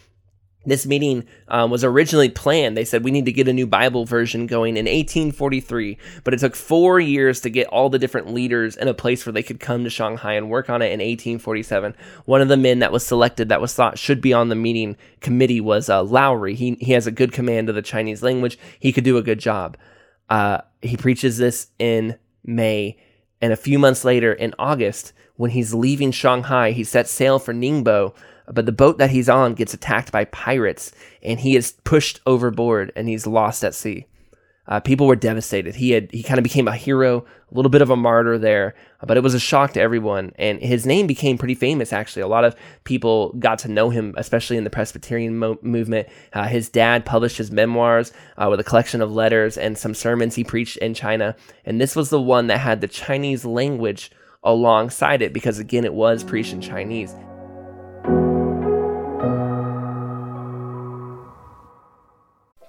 This 0.64 0.86
meeting 0.86 1.26
um, 1.48 1.72
was 1.72 1.84
originally 1.84 2.30
planned. 2.30 2.78
They 2.78 2.86
said 2.86 3.04
we 3.04 3.10
need 3.10 3.26
to 3.26 3.32
get 3.32 3.48
a 3.48 3.54
new 3.54 3.66
Bible 3.66 4.06
version 4.06 4.46
going 4.46 4.78
in 4.78 4.86
1843, 4.86 5.98
but 6.24 6.36
it 6.36 6.40
took 6.40 6.56
four 6.56 7.00
years 7.00 7.42
to 7.42 7.50
get 7.50 7.68
all 7.68 7.90
the 7.90 7.98
different 7.98 8.32
leaders 8.32 8.76
in 8.76 8.88
a 8.88 8.94
place 8.94 9.26
where 9.26 9.34
they 9.34 9.42
could 9.42 9.60
come 9.60 9.84
to 9.84 9.90
Shanghai 9.90 10.34
and 10.34 10.52
work 10.52 10.70
on 10.70 10.84
it 10.84 10.92
in 10.92 11.00
1847. 11.00 11.96
One 12.26 12.42
of 12.42 12.48
the 12.48 12.58
men 12.58 12.80
that 12.80 12.92
was 12.92 13.04
selected 13.04 13.50
that 13.50 13.62
was 13.62 13.74
thought 13.74 13.98
should 13.98 14.22
be 14.22 14.34
on 14.34 14.50
the 14.50 14.56
meeting 14.56 14.98
committee 15.20 15.62
was 15.62 15.90
uh, 15.90 16.04
Lowrie. 16.04 16.56
He, 16.56 16.78
he 16.80 16.92
has 16.92 17.08
a 17.08 17.12
good 17.12 17.32
command 17.32 17.68
of 17.68 17.76
the 17.76 17.82
Chinese 17.82 18.22
language. 18.22 18.60
He 18.80 18.94
could 18.94 19.04
do 19.04 19.18
a 19.18 19.24
good 19.24 19.40
job. 19.40 19.78
Uh, 20.30 20.62
he 20.84 20.96
preaches 20.96 21.40
this 21.40 21.68
in 21.80 22.18
May, 22.44 22.98
and 23.42 23.52
a 23.52 23.58
few 23.58 23.80
months 23.80 24.06
later, 24.06 24.32
in 24.32 24.54
August, 24.60 25.14
when 25.36 25.52
he's 25.52 25.74
leaving 25.74 26.12
Shanghai, 26.12 26.72
he 26.72 26.84
sets 26.84 27.10
sail 27.10 27.40
for 27.40 27.52
Ningbo 27.52 28.14
but 28.48 28.66
the 28.66 28.72
boat 28.72 28.98
that 28.98 29.12
he's 29.12 29.30
on 29.30 29.54
gets 29.54 29.74
attacked 29.74 30.12
by 30.12 30.26
pirates 30.26 30.92
and 31.22 31.40
he 31.40 31.56
is 31.56 31.74
pushed 31.84 32.20
overboard 32.26 32.92
and 32.96 33.08
he's 33.08 33.28
lost 33.28 33.64
at 33.64 33.76
sea. 33.76 34.06
Uh, 34.68 34.80
people 34.80 35.08
were 35.08 35.16
devastated. 35.16 35.76
He 35.76 35.92
had 35.92 36.10
he 36.12 36.24
kind 36.24 36.38
of 36.38 36.44
became 36.44 36.68
a 36.68 36.76
hero, 36.76 37.26
a 37.52 37.54
little 37.54 37.70
bit 37.70 37.82
of 37.82 37.90
a 37.90 37.96
martyr 37.96 38.38
there, 38.38 38.76
but 39.04 39.18
it 39.18 39.24
was 39.24 39.34
a 39.34 39.40
shock 39.40 39.74
to 39.74 39.82
everyone. 39.82 40.32
And 40.38 40.62
his 40.62 40.86
name 40.86 41.08
became 41.08 41.38
pretty 41.38 41.56
famous. 41.56 41.92
Actually, 41.92 42.22
a 42.22 42.28
lot 42.28 42.46
of 42.46 42.56
people 42.84 43.34
got 43.34 43.60
to 43.60 43.68
know 43.68 43.90
him, 43.90 44.14
especially 44.18 44.58
in 44.58 44.64
the 44.64 44.70
Presbyterian 44.70 45.38
mo- 45.38 45.60
movement. 45.62 46.08
Uh, 46.32 46.48
his 46.48 46.70
dad 46.70 47.06
published 47.06 47.38
his 47.38 47.52
memoirs 47.52 48.14
uh, 48.38 48.48
with 48.50 48.60
a 48.60 48.64
collection 48.64 49.02
of 49.02 49.12
letters 49.12 49.58
and 49.58 49.78
some 49.78 49.96
sermons 49.96 50.36
he 50.36 50.44
preached 50.44 50.78
in 50.78 50.94
China. 50.94 51.36
And 51.66 51.82
this 51.82 51.96
was 51.96 52.10
the 52.10 52.22
one 52.22 52.48
that 52.48 52.60
had 52.60 52.82
the 52.82 52.88
Chinese 52.88 53.44
language 53.44 54.12
alongside 54.44 55.22
it 55.22 55.34
because 55.34 55.60
again, 55.60 55.86
it 55.86 55.94
was 55.94 56.24
preached 56.24 56.54
in 56.54 56.62
Chinese. 56.62 57.14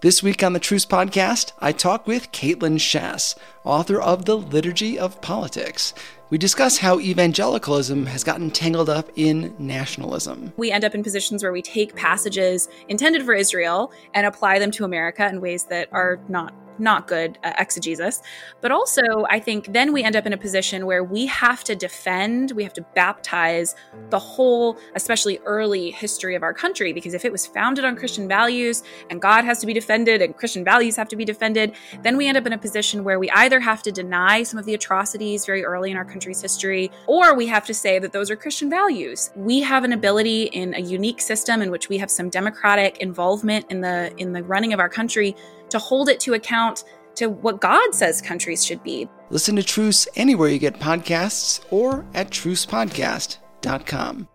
This 0.03 0.21
week 0.21 0.43
on 0.43 0.53
the 0.53 0.59
Truce 0.59 0.85
Podcast, 0.85 1.53
I 1.61 1.71
talk 1.71 2.09
with 2.09 2.33
Kaitlyn 2.33 2.81
Schiess, 2.81 3.37
author 3.63 4.01
of 4.01 4.25
The 4.25 4.37
Liturgy 4.37 4.99
of 4.99 5.21
Politics. 5.21 5.95
We 6.29 6.39
discuss 6.39 6.79
how 6.79 6.99
evangelicalism 6.99 8.07
has 8.07 8.25
gotten 8.25 8.51
tangled 8.51 8.91
up 8.91 9.11
in 9.15 9.55
nationalism. 9.61 10.53
We 10.57 10.73
end 10.73 10.85
up 10.85 10.97
in 10.97 11.05
positions 11.05 11.45
where 11.45 11.53
we 11.53 11.63
take 11.63 11.95
passages 11.95 12.69
intended 12.89 13.25
for 13.25 13.33
Israel 13.33 13.93
and 14.13 14.27
apply 14.27 14.59
them 14.59 14.73
to 14.73 14.85
America 14.85 15.25
in 15.29 15.41
ways 15.41 15.67
that 15.67 15.87
are 15.93 16.19
not 16.29 16.53
not 16.79 17.07
good 17.07 17.39
uh, 17.45 17.53
exegesis. 17.59 18.23
But 18.61 18.73
also, 18.73 19.03
I 19.29 19.41
think 19.41 19.73
then 19.73 19.93
we 19.93 20.03
end 20.03 20.17
up 20.17 20.27
in 20.27 20.33
a 20.33 20.37
position 20.37 20.87
where 20.87 21.05
we 21.05 21.27
have 21.27 21.65
to 21.65 21.75
defend, 21.75 22.53
we 22.53 22.63
have 22.63 22.73
to 22.75 22.83
baptize 22.95 23.75
the 24.11 24.19
whole, 24.19 24.79
especially 24.95 25.39
early 25.45 25.91
history 25.91 26.35
of 26.35 26.43
our 26.43 26.55
country, 26.55 26.93
because 26.93 27.15
if 27.15 27.25
it 27.25 27.33
was 27.33 27.47
founded 27.47 27.85
on 27.85 27.97
Christian 27.97 28.29
values 28.29 28.83
and 29.11 29.21
God 29.21 29.45
has 29.45 29.59
to 29.61 29.67
be 29.67 29.73
defended 29.73 30.23
and 30.23 30.37
Christian 30.37 30.65
values 30.65 30.97
have 30.97 31.09
to 31.09 31.17
be 31.17 31.25
defended, 31.25 31.75
then 32.03 32.17
we 32.17 32.27
end 32.27 32.37
up 32.37 32.47
in 32.47 32.53
a 32.53 32.59
position 32.59 33.05
where 33.05 33.19
we 33.19 33.31
either 33.31 33.61
have 33.61 33.83
to 33.83 33.93
deny 33.93 34.43
some 34.43 34.59
of 34.59 34.65
the 34.65 34.75
atrocities 34.75 35.47
very 35.47 35.65
early 35.65 35.91
in 35.91 35.97
our 35.97 36.05
country's 36.05 36.41
history, 36.41 36.91
or 37.07 37.35
we 37.35 37.47
have 37.47 37.67
to 37.67 37.75
say 37.75 37.99
that 37.99 38.13
those 38.13 38.31
are 38.31 38.37
Christian 38.37 38.71
values. 38.71 39.31
We 39.37 39.61
have 39.61 39.85
an 39.85 39.93
ability 39.93 40.45
in 40.45 40.75
a 40.75 40.81
unique 40.81 41.21
system 41.21 41.63
in 41.63 41.71
which 41.71 41.89
we 41.89 41.99
have 41.99 42.11
some 42.11 42.29
democratic 42.29 42.99
involvement 42.99 43.67
in 43.71 43.81
the 43.81 44.13
in 44.17 44.33
the 44.33 44.43
running 44.43 44.73
of 44.73 44.81
our 44.81 44.89
country 44.89 45.35
to 45.73 45.79
hold 45.79 46.09
it 46.09 46.21
to 46.21 46.35
account 46.35 46.85
to 47.17 47.27
what 47.27 47.61
God 47.61 47.95
says 47.95 48.23
countries 48.23 48.65
should 48.65 48.83
be. 48.83 49.09
Listen 49.31 49.57
to 49.57 49.63
Truce 49.63 50.09
anywhere 50.17 50.49
you 50.49 50.59
get 50.59 50.75
podcasts 50.75 51.61
or 51.71 52.07
at 52.15 52.31
trucepodcast.com. 52.31 54.29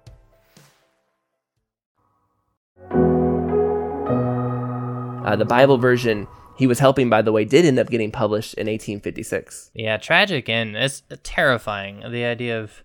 Uh, 5.25 5.35
the 5.35 5.45
Bible 5.45 5.77
version 5.77 6.27
he 6.57 6.67
was 6.67 6.79
helping, 6.79 7.09
by 7.09 7.21
the 7.21 7.31
way, 7.31 7.45
did 7.45 7.65
end 7.65 7.77
up 7.77 7.89
getting 7.89 8.11
published 8.11 8.53
in 8.55 8.67
1856. 8.67 9.71
Yeah, 9.73 9.97
tragic 9.97 10.49
and 10.49 10.75
it's 10.75 11.03
terrifying. 11.21 12.03
The 12.09 12.23
idea 12.23 12.59
of, 12.59 12.83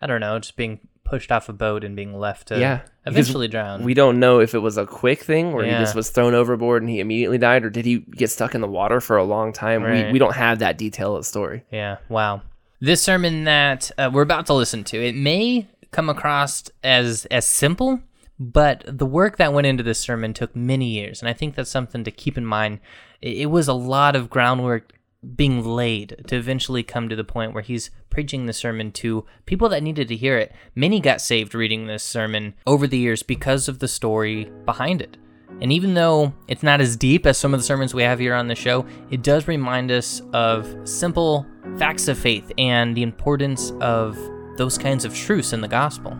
I 0.00 0.06
don't 0.06 0.20
know, 0.20 0.38
just 0.38 0.56
being 0.56 0.80
pushed 1.10 1.30
off 1.32 1.48
a 1.48 1.52
boat 1.52 1.84
and 1.84 1.94
being 1.96 2.18
left 2.18 2.48
to 2.48 2.58
Yeah, 2.58 2.80
eventually 3.04 3.48
drown. 3.48 3.84
We 3.84 3.94
don't 3.94 4.18
know 4.18 4.40
if 4.40 4.54
it 4.54 4.60
was 4.60 4.78
a 4.78 4.86
quick 4.86 5.22
thing 5.22 5.52
where 5.52 5.64
he 5.64 5.72
just 5.72 5.94
was 5.94 6.10
thrown 6.10 6.34
overboard 6.34 6.82
and 6.82 6.90
he 6.90 7.00
immediately 7.00 7.38
died, 7.38 7.64
or 7.64 7.70
did 7.70 7.84
he 7.84 7.98
get 7.98 8.30
stuck 8.30 8.54
in 8.54 8.60
the 8.60 8.68
water 8.68 9.00
for 9.00 9.16
a 9.16 9.24
long 9.24 9.52
time? 9.52 9.82
Right. 9.82 10.06
We, 10.06 10.12
we 10.12 10.18
don't 10.18 10.34
have 10.34 10.60
that 10.60 10.78
detail 10.78 11.16
of 11.16 11.22
the 11.22 11.28
story. 11.28 11.64
Yeah, 11.70 11.98
wow. 12.08 12.42
This 12.80 13.02
sermon 13.02 13.44
that 13.44 13.90
uh, 13.98 14.10
we're 14.12 14.22
about 14.22 14.46
to 14.46 14.54
listen 14.54 14.84
to, 14.84 15.04
it 15.04 15.14
may 15.14 15.68
come 15.90 16.08
across 16.08 16.70
as 16.82 17.26
as 17.26 17.44
simple, 17.44 18.00
but 18.38 18.84
the 18.86 19.04
work 19.04 19.36
that 19.36 19.52
went 19.52 19.66
into 19.66 19.82
this 19.82 19.98
sermon 19.98 20.32
took 20.32 20.54
many 20.56 20.86
years, 20.86 21.20
and 21.20 21.28
I 21.28 21.32
think 21.32 21.56
that's 21.56 21.70
something 21.70 22.04
to 22.04 22.10
keep 22.10 22.38
in 22.38 22.46
mind. 22.46 22.80
It, 23.20 23.36
it 23.36 23.46
was 23.46 23.68
a 23.68 23.74
lot 23.74 24.16
of 24.16 24.30
groundwork 24.30 24.94
being 25.36 25.62
laid 25.64 26.24
to 26.28 26.36
eventually 26.36 26.82
come 26.82 27.08
to 27.08 27.16
the 27.16 27.24
point 27.24 27.52
where 27.52 27.62
he's 27.62 27.90
preaching 28.20 28.44
the 28.44 28.52
sermon 28.52 28.92
to 28.92 29.24
people 29.46 29.70
that 29.70 29.82
needed 29.82 30.06
to 30.06 30.14
hear 30.14 30.36
it. 30.36 30.52
Many 30.74 31.00
got 31.00 31.22
saved 31.22 31.54
reading 31.54 31.86
this 31.86 32.02
sermon 32.02 32.52
over 32.66 32.86
the 32.86 32.98
years 32.98 33.22
because 33.22 33.66
of 33.66 33.78
the 33.78 33.88
story 33.88 34.52
behind 34.66 35.00
it. 35.00 35.16
And 35.62 35.72
even 35.72 35.94
though 35.94 36.34
it's 36.46 36.62
not 36.62 36.82
as 36.82 36.98
deep 36.98 37.24
as 37.24 37.38
some 37.38 37.54
of 37.54 37.60
the 37.60 37.64
sermons 37.64 37.94
we 37.94 38.02
have 38.02 38.18
here 38.18 38.34
on 38.34 38.46
the 38.46 38.54
show, 38.54 38.84
it 39.10 39.22
does 39.22 39.48
remind 39.48 39.90
us 39.90 40.20
of 40.34 40.86
simple 40.86 41.46
facts 41.78 42.08
of 42.08 42.18
faith 42.18 42.52
and 42.58 42.94
the 42.94 43.02
importance 43.02 43.72
of 43.80 44.18
those 44.58 44.76
kinds 44.76 45.06
of 45.06 45.14
truths 45.14 45.54
in 45.54 45.62
the 45.62 45.66
gospel. 45.66 46.14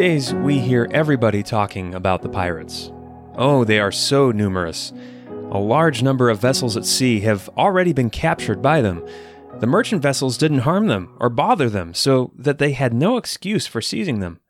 Days, 0.00 0.32
we 0.32 0.58
hear 0.58 0.88
everybody 0.92 1.42
talking 1.42 1.94
about 1.94 2.22
the 2.22 2.28
pirates. 2.30 2.90
Oh, 3.34 3.64
they 3.64 3.78
are 3.78 3.92
so 3.92 4.30
numerous. 4.30 4.94
A 5.50 5.58
large 5.58 6.02
number 6.02 6.30
of 6.30 6.40
vessels 6.40 6.74
at 6.74 6.86
sea 6.86 7.20
have 7.20 7.50
already 7.50 7.92
been 7.92 8.08
captured 8.08 8.62
by 8.62 8.80
them. 8.80 9.06
The 9.58 9.66
merchant 9.66 10.00
vessels 10.00 10.38
didn't 10.38 10.60
harm 10.60 10.86
them 10.86 11.14
or 11.20 11.28
bother 11.28 11.68
them, 11.68 11.92
so 11.92 12.32
that 12.34 12.56
they 12.56 12.72
had 12.72 12.94
no 12.94 13.18
excuse 13.18 13.66
for 13.66 13.82
seizing 13.82 14.20
them. 14.20 14.40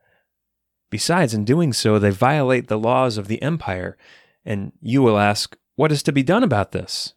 Besides, 0.89 1.35
in 1.35 1.45
doing 1.45 1.73
so, 1.73 1.99
they 1.99 2.11
violate 2.11 2.69
the 2.69 2.79
laws 2.79 3.19
of 3.19 3.27
the 3.27 3.43
empire. 3.43 3.99
And 4.45 4.71
you 4.81 5.03
will 5.03 5.19
ask, 5.19 5.57
what 5.75 5.91
is 5.91 6.05
to 6.05 6.13
be 6.13 6.23
done 6.23 6.45
about 6.45 6.71
this? 6.71 7.15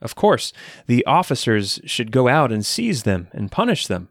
Of 0.00 0.16
course, 0.16 0.52
the 0.88 1.06
officers 1.06 1.80
should 1.84 2.10
go 2.10 2.26
out 2.26 2.50
and 2.50 2.66
seize 2.66 3.04
them 3.04 3.28
and 3.30 3.52
punish 3.52 3.86
them. 3.86 4.08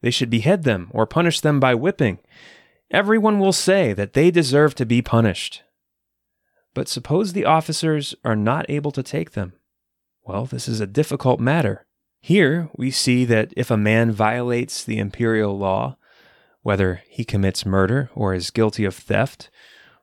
They 0.00 0.10
should 0.10 0.30
behead 0.30 0.62
them 0.62 0.88
or 0.94 1.04
punish 1.04 1.40
them 1.40 1.60
by 1.60 1.74
whipping. 1.74 2.18
Everyone 2.90 3.38
will 3.38 3.52
say 3.52 3.92
that 3.92 4.14
they 4.14 4.32
deserve 4.32 4.74
to 4.74 4.84
be 4.84 5.00
punished. 5.00 5.62
But 6.74 6.88
suppose 6.88 7.32
the 7.32 7.44
officers 7.44 8.16
are 8.24 8.34
not 8.34 8.68
able 8.68 8.90
to 8.92 9.02
take 9.02 9.32
them. 9.32 9.52
Well, 10.24 10.44
this 10.44 10.66
is 10.66 10.80
a 10.80 10.86
difficult 10.86 11.38
matter. 11.38 11.86
Here 12.20 12.68
we 12.76 12.90
see 12.90 13.24
that 13.26 13.52
if 13.56 13.70
a 13.70 13.76
man 13.76 14.10
violates 14.10 14.82
the 14.82 14.98
imperial 14.98 15.56
law, 15.56 15.96
whether 16.62 17.02
he 17.08 17.24
commits 17.24 17.64
murder 17.64 18.10
or 18.14 18.34
is 18.34 18.50
guilty 18.50 18.84
of 18.84 18.94
theft 18.94 19.50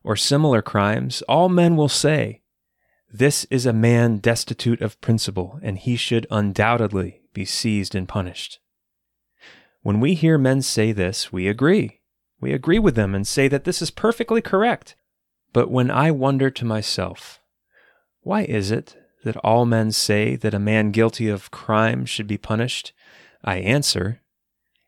or 0.04 0.16
similar 0.16 0.62
crimes, 0.62 1.22
all 1.24 1.50
men 1.50 1.76
will 1.76 1.90
say, 1.90 2.42
This 3.12 3.46
is 3.46 3.66
a 3.66 3.74
man 3.74 4.18
destitute 4.18 4.82
of 4.82 5.00
principle, 5.02 5.60
and 5.62 5.78
he 5.78 5.96
should 5.98 6.26
undoubtedly 6.32 7.22
be 7.34 7.46
seized 7.46 7.94
and 7.94 8.08
punished. 8.08 8.60
When 9.82 10.00
we 10.00 10.16
hear 10.16 10.38
men 10.38 10.62
say 10.62 10.92
this, 10.92 11.32
we 11.32 11.48
agree. 11.48 11.97
We 12.40 12.54
agree 12.54 12.80
with 12.80 12.96
them 12.96 13.16
and 13.16 13.26
say 13.26 13.48
that 13.48 13.64
this 13.64 13.82
is 13.82 13.92
perfectly 13.92 14.42
correct. 14.42 14.96
But 15.54 15.72
when 15.72 15.90
I 15.90 16.12
wonder 16.12 16.50
to 16.50 16.66
myself, 16.66 17.40
why 18.22 18.44
is 18.44 18.72
it 18.72 18.96
that 19.24 19.38
all 19.38 19.66
men 19.66 19.92
say 19.92 20.36
that 20.36 20.54
a 20.54 20.60
man 20.60 20.92
guilty 20.92 21.30
of 21.30 21.52
crime 21.52 22.06
should 22.06 22.28
be 22.28 22.38
punished? 22.38 22.94
I 23.44 23.58
answer, 23.58 24.22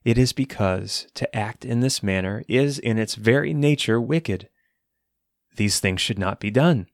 it 0.03 0.17
is 0.17 0.33
because 0.33 1.07
to 1.15 1.35
act 1.35 1.65
in 1.65 1.81
this 1.81 2.03
manner 2.03 2.43
is 2.47 2.79
in 2.79 2.97
its 2.97 3.15
very 3.15 3.53
nature 3.53 3.99
wicked. 3.99 4.49
These 5.55 5.79
things 5.79 6.01
should 6.01 6.19
not 6.19 6.39
be 6.39 6.51
done. 6.51 6.87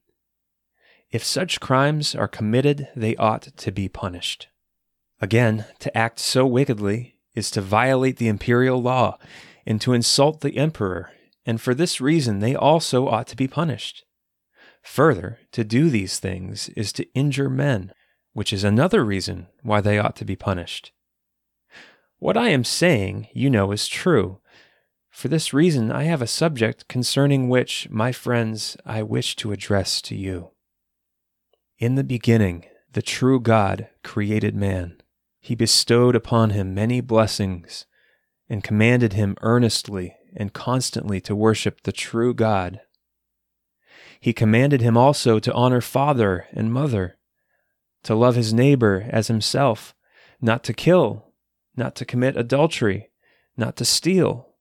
If 1.10 1.22
such 1.22 1.60
crimes 1.60 2.14
are 2.14 2.28
committed, 2.28 2.88
they 2.96 3.14
ought 3.16 3.56
to 3.56 3.70
be 3.70 3.88
punished. 3.88 4.48
Again, 5.20 5.66
to 5.78 5.96
act 5.96 6.18
so 6.18 6.46
wickedly 6.46 7.16
is 7.34 7.50
to 7.52 7.60
violate 7.60 8.16
the 8.16 8.28
imperial 8.28 8.82
law 8.82 9.18
and 9.66 9.80
to 9.80 9.92
insult 9.92 10.40
the 10.40 10.56
emperor, 10.56 11.10
and 11.44 11.60
for 11.60 11.74
this 11.74 12.00
reason 12.00 12.38
they 12.38 12.54
also 12.54 13.08
ought 13.08 13.26
to 13.26 13.36
be 13.36 13.48
punished. 13.48 14.04
Further, 14.82 15.40
to 15.50 15.64
do 15.64 15.90
these 15.90 16.20
things 16.20 16.68
is 16.70 16.92
to 16.92 17.12
injure 17.12 17.50
men, 17.50 17.92
which 18.32 18.52
is 18.52 18.62
another 18.62 19.04
reason 19.04 19.48
why 19.62 19.80
they 19.80 19.98
ought 19.98 20.14
to 20.16 20.24
be 20.24 20.36
punished. 20.36 20.92
What 22.18 22.36
I 22.36 22.50
am 22.50 22.64
saying, 22.64 23.28
you 23.34 23.50
know, 23.50 23.72
is 23.72 23.88
true. 23.88 24.40
For 25.10 25.28
this 25.28 25.52
reason, 25.52 25.90
I 25.90 26.04
have 26.04 26.22
a 26.22 26.26
subject 26.26 26.88
concerning 26.88 27.48
which, 27.48 27.88
my 27.90 28.12
friends, 28.12 28.76
I 28.86 29.02
wish 29.02 29.34
to 29.36 29.52
address 29.52 30.00
to 30.02 30.14
you. 30.14 30.52
In 31.78 31.96
the 31.96 32.04
beginning, 32.04 32.64
the 32.92 33.02
true 33.02 33.40
God 33.40 33.88
created 34.04 34.54
man. 34.54 34.98
He 35.40 35.54
bestowed 35.54 36.14
upon 36.14 36.50
him 36.50 36.74
many 36.74 37.00
blessings 37.00 37.86
and 38.48 38.62
commanded 38.62 39.12
him 39.12 39.36
earnestly 39.40 40.16
and 40.36 40.52
constantly 40.52 41.20
to 41.20 41.34
worship 41.34 41.82
the 41.82 41.92
true 41.92 42.34
God. 42.34 42.80
He 44.20 44.32
commanded 44.32 44.80
him 44.80 44.96
also 44.96 45.38
to 45.38 45.52
honor 45.52 45.80
father 45.80 46.46
and 46.52 46.72
mother, 46.72 47.18
to 48.04 48.14
love 48.14 48.36
his 48.36 48.52
neighbor 48.54 49.06
as 49.10 49.28
himself, 49.28 49.94
not 50.40 50.62
to 50.64 50.72
kill, 50.72 51.32
not 51.76 51.94
to 51.96 52.04
commit 52.04 52.36
adultery, 52.36 53.10
not 53.56 53.76
to 53.76 53.84
steal, 53.84 54.54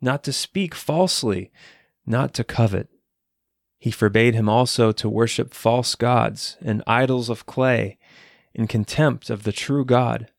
not 0.00 0.24
to 0.24 0.32
speak 0.32 0.74
falsely, 0.74 1.50
not 2.06 2.34
to 2.34 2.44
covet. 2.44 2.88
He 3.78 3.90
forbade 3.90 4.34
him 4.34 4.48
also 4.48 4.92
to 4.92 5.08
worship 5.08 5.52
false 5.52 5.94
gods 5.94 6.56
and 6.62 6.82
idols 6.86 7.28
of 7.28 7.46
clay 7.46 7.98
in 8.54 8.66
contempt 8.66 9.28
of 9.30 9.42
the 9.42 9.52
true 9.52 9.84
God. 9.84 10.30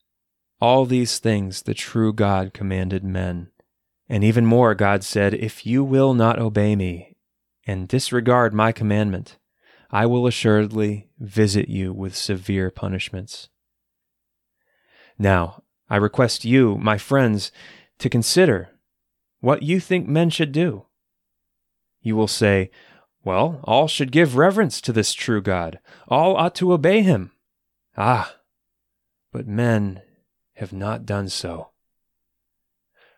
All 0.62 0.86
these 0.86 1.20
things 1.20 1.64
the 1.64 1.74
true 1.74 2.14
God 2.14 2.54
commanded 2.54 3.04
men. 3.04 3.50
And 4.08 4.24
even 4.24 4.46
more, 4.46 4.76
God 4.76 5.04
said, 5.04 5.34
If 5.34 5.66
you 5.66 5.84
will 5.84 6.14
not 6.14 6.40
obey 6.40 6.76
me 6.76 7.18
and 7.66 7.88
disregard 7.88 8.54
my 8.54 8.72
commandment, 8.72 9.38
I 9.92 10.06
will 10.06 10.28
assuredly 10.28 11.10
visit 11.20 11.70
you 11.70 11.94
with 11.94 12.16
severe 12.16 12.70
punishments. 12.70 13.50
Now, 15.18 15.64
I 15.90 15.98
request 15.98 16.46
you, 16.46 16.78
my 16.78 16.98
friends, 16.98 17.52
to 18.00 18.10
consider 18.10 18.70
what 19.40 19.64
you 19.64 19.80
think 19.80 20.08
men 20.08 20.30
should 20.30 20.52
do. 20.52 20.86
You 22.02 22.16
will 22.16 22.28
say, 22.28 22.72
Well, 23.24 23.60
all 23.64 23.88
should 23.88 24.12
give 24.12 24.38
reverence 24.38 24.82
to 24.82 24.94
this 24.94 25.14
true 25.14 25.42
God, 25.42 25.80
all 26.08 26.36
ought 26.36 26.56
to 26.56 26.74
obey 26.74 27.02
him. 27.02 27.32
Ah, 27.98 28.36
but 29.32 29.48
men 29.48 30.02
have 30.56 30.74
not 30.74 31.06
done 31.06 31.30
so. 31.30 31.70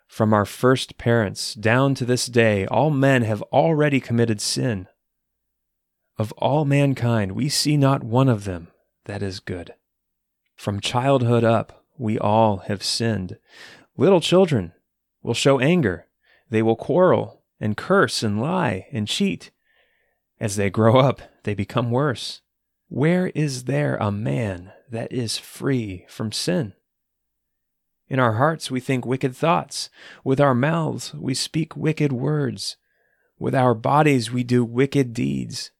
From 0.07 0.33
our 0.33 0.45
first 0.45 0.97
parents 0.97 1.53
down 1.53 1.93
to 1.95 2.05
this 2.05 2.27
day, 2.27 2.65
all 2.67 2.89
men 2.89 3.23
have 3.23 3.41
already 3.43 3.99
committed 3.99 4.39
sin. 4.39 4.87
Of 6.17 6.31
all 6.33 6.65
mankind, 6.65 7.33
we 7.33 7.49
see 7.49 7.77
not 7.77 8.03
one 8.03 8.29
of 8.29 8.45
them 8.45 8.69
that 9.05 9.21
is 9.21 9.39
good. 9.39 9.73
From 10.55 10.79
childhood 10.79 11.43
up, 11.43 11.85
we 11.97 12.17
all 12.17 12.57
have 12.57 12.83
sinned. 12.83 13.37
Little 13.95 14.21
children 14.21 14.73
will 15.21 15.33
show 15.33 15.59
anger. 15.59 16.07
They 16.49 16.61
will 16.61 16.75
quarrel 16.75 17.43
and 17.59 17.77
curse 17.77 18.23
and 18.23 18.41
lie 18.41 18.87
and 18.91 19.07
cheat. 19.07 19.51
As 20.39 20.55
they 20.55 20.69
grow 20.69 20.97
up, 20.99 21.21
they 21.43 21.53
become 21.53 21.91
worse. 21.91 22.41
Where 22.89 23.27
is 23.27 23.65
there 23.65 23.97
a 23.97 24.11
man 24.11 24.71
that 24.89 25.11
is 25.11 25.37
free 25.37 26.05
from 26.07 26.31
sin? 26.31 26.73
In 28.09 28.19
our 28.19 28.33
hearts 28.33 28.71
we 28.71 28.79
think 28.79 29.05
wicked 29.05 29.35
thoughts. 29.35 29.89
With 30.23 30.39
our 30.39 30.55
mouths 30.55 31.13
we 31.13 31.33
speak 31.33 31.75
wicked 31.75 32.11
words. 32.11 32.77
With 33.39 33.53
our 33.53 33.73
bodies 33.73 34.31
we 34.31 34.43
do 34.43 34.63
wicked 34.63 35.13
deeds. 35.13 35.71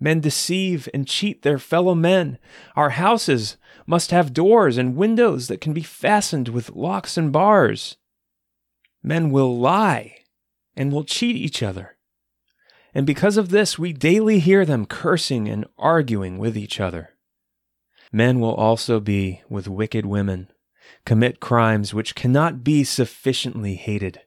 Men 0.00 0.20
deceive 0.20 0.88
and 0.92 1.06
cheat 1.06 1.42
their 1.42 1.58
fellow 1.58 1.94
men. 1.94 2.38
Our 2.74 2.90
houses 2.90 3.56
must 3.86 4.10
have 4.10 4.34
doors 4.34 4.76
and 4.76 4.96
windows 4.96 5.46
that 5.46 5.60
can 5.60 5.72
be 5.72 5.82
fastened 5.82 6.48
with 6.48 6.70
locks 6.70 7.16
and 7.16 7.30
bars. 7.32 7.96
Men 9.02 9.30
will 9.30 9.58
lie 9.58 10.16
and 10.76 10.92
will 10.92 11.04
cheat 11.04 11.36
each 11.36 11.62
other. 11.62 11.96
And 12.94 13.06
because 13.06 13.36
of 13.36 13.50
this, 13.50 13.78
we 13.78 13.92
daily 13.92 14.38
hear 14.38 14.64
them 14.64 14.86
cursing 14.86 15.48
and 15.48 15.66
arguing 15.78 16.38
with 16.38 16.56
each 16.56 16.80
other. 16.80 17.10
Men 18.12 18.40
will 18.40 18.54
also 18.54 19.00
be 19.00 19.42
with 19.48 19.68
wicked 19.68 20.04
women, 20.04 20.51
commit 21.04 21.40
crimes 21.40 21.92
which 21.92 22.14
cannot 22.14 22.64
be 22.64 22.84
sufficiently 22.84 23.74
hated. 23.74 24.20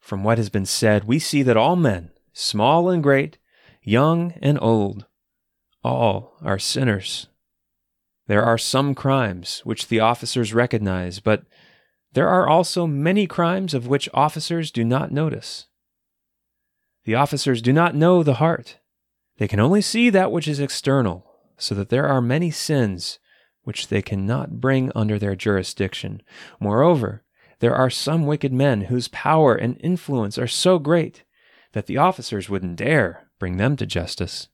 From 0.00 0.22
what 0.22 0.38
has 0.38 0.50
been 0.50 0.66
said, 0.66 1.04
we 1.04 1.18
see 1.18 1.42
that 1.42 1.56
all 1.56 1.76
men, 1.76 2.10
small 2.32 2.90
and 2.90 3.02
great, 3.02 3.38
young 3.82 4.34
and 4.42 4.58
old, 4.60 5.06
all 5.82 6.36
are 6.42 6.58
sinners. 6.58 7.28
There 8.26 8.42
are 8.42 8.58
some 8.58 8.94
crimes 8.94 9.60
which 9.64 9.88
the 9.88 10.00
officers 10.00 10.54
recognize, 10.54 11.20
but 11.20 11.44
there 12.12 12.28
are 12.28 12.48
also 12.48 12.86
many 12.86 13.26
crimes 13.26 13.74
of 13.74 13.86
which 13.86 14.08
officers 14.14 14.70
do 14.70 14.84
not 14.84 15.12
notice. 15.12 15.66
The 17.04 17.14
officers 17.14 17.60
do 17.60 17.72
not 17.72 17.94
know 17.94 18.22
the 18.22 18.34
heart. 18.34 18.78
They 19.38 19.48
can 19.48 19.60
only 19.60 19.82
see 19.82 20.10
that 20.10 20.32
which 20.32 20.48
is 20.48 20.60
external, 20.60 21.26
so 21.58 21.74
that 21.74 21.90
there 21.90 22.06
are 22.06 22.20
many 22.20 22.50
sins 22.50 23.18
which 23.64 23.88
they 23.88 24.00
cannot 24.00 24.60
bring 24.60 24.92
under 24.94 25.18
their 25.18 25.34
jurisdiction. 25.34 26.22
Moreover, 26.60 27.24
there 27.58 27.74
are 27.74 27.90
some 27.90 28.26
wicked 28.26 28.52
men 28.52 28.82
whose 28.82 29.08
power 29.08 29.54
and 29.54 29.76
influence 29.80 30.38
are 30.38 30.46
so 30.46 30.78
great 30.78 31.24
that 31.72 31.86
the 31.86 31.98
officers 31.98 32.48
wouldn't 32.48 32.76
dare 32.76 33.28
bring 33.38 33.56
them 33.56 33.76
to 33.76 33.86
justice. 33.86 34.48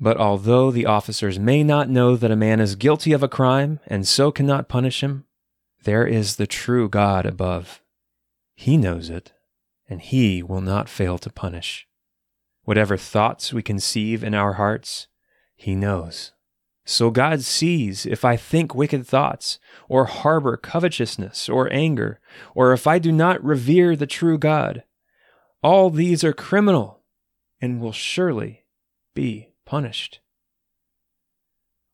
But 0.00 0.16
although 0.16 0.70
the 0.70 0.86
officers 0.86 1.38
may 1.38 1.64
not 1.64 1.88
know 1.88 2.16
that 2.16 2.30
a 2.30 2.36
man 2.36 2.60
is 2.60 2.76
guilty 2.76 3.12
of 3.12 3.22
a 3.22 3.28
crime 3.28 3.80
and 3.86 4.06
so 4.06 4.30
cannot 4.30 4.68
punish 4.68 5.02
him, 5.02 5.24
there 5.84 6.06
is 6.06 6.36
the 6.36 6.46
true 6.46 6.88
God 6.88 7.26
above. 7.26 7.82
He 8.54 8.76
knows 8.76 9.10
it, 9.10 9.32
and 9.88 10.00
he 10.00 10.42
will 10.42 10.60
not 10.60 10.88
fail 10.88 11.18
to 11.18 11.30
punish. 11.30 11.86
Whatever 12.62 12.96
thoughts 12.96 13.52
we 13.52 13.62
conceive 13.62 14.22
in 14.22 14.34
our 14.34 14.54
hearts, 14.54 15.08
he 15.56 15.74
knows. 15.74 16.32
So 16.90 17.10
God 17.10 17.42
sees 17.42 18.06
if 18.06 18.24
I 18.24 18.38
think 18.38 18.74
wicked 18.74 19.06
thoughts, 19.06 19.58
or 19.90 20.06
harbor 20.06 20.56
covetousness, 20.56 21.46
or 21.46 21.70
anger, 21.70 22.18
or 22.54 22.72
if 22.72 22.86
I 22.86 22.98
do 22.98 23.12
not 23.12 23.44
revere 23.44 23.94
the 23.94 24.06
true 24.06 24.38
God. 24.38 24.84
All 25.62 25.90
these 25.90 26.24
are 26.24 26.32
criminal 26.32 27.02
and 27.60 27.78
will 27.78 27.92
surely 27.92 28.64
be 29.14 29.50
punished. 29.66 30.20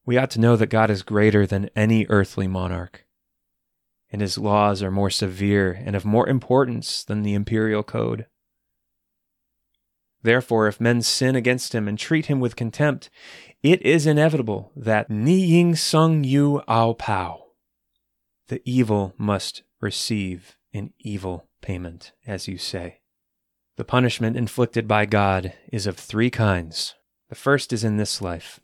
We 0.06 0.16
ought 0.16 0.30
to 0.30 0.40
know 0.40 0.54
that 0.54 0.66
God 0.68 0.90
is 0.90 1.02
greater 1.02 1.44
than 1.44 1.70
any 1.74 2.06
earthly 2.08 2.46
monarch, 2.46 3.04
and 4.12 4.22
his 4.22 4.38
laws 4.38 4.80
are 4.80 4.92
more 4.92 5.10
severe 5.10 5.72
and 5.72 5.96
of 5.96 6.04
more 6.04 6.28
importance 6.28 7.02
than 7.02 7.24
the 7.24 7.34
imperial 7.34 7.82
code. 7.82 8.26
Therefore, 10.22 10.68
if 10.68 10.80
men 10.80 11.02
sin 11.02 11.34
against 11.34 11.74
him 11.74 11.88
and 11.88 11.98
treat 11.98 12.26
him 12.26 12.38
with 12.38 12.54
contempt, 12.54 13.10
it 13.64 13.80
is 13.80 14.06
inevitable 14.06 14.70
that 14.76 15.08
Ni 15.08 15.42
Ying 15.42 15.74
Sung 15.74 16.22
Yu 16.22 16.62
Ao 16.68 16.92
Pao, 16.92 17.46
the 18.48 18.60
evil 18.66 19.14
must 19.16 19.62
receive 19.80 20.58
an 20.74 20.92
evil 20.98 21.48
payment, 21.62 22.12
as 22.26 22.46
you 22.46 22.58
say. 22.58 23.00
The 23.76 23.84
punishment 23.84 24.36
inflicted 24.36 24.86
by 24.86 25.06
God 25.06 25.54
is 25.72 25.86
of 25.86 25.96
three 25.96 26.28
kinds. 26.28 26.94
The 27.30 27.34
first 27.34 27.72
is 27.72 27.84
in 27.84 27.96
this 27.96 28.20
life. 28.20 28.60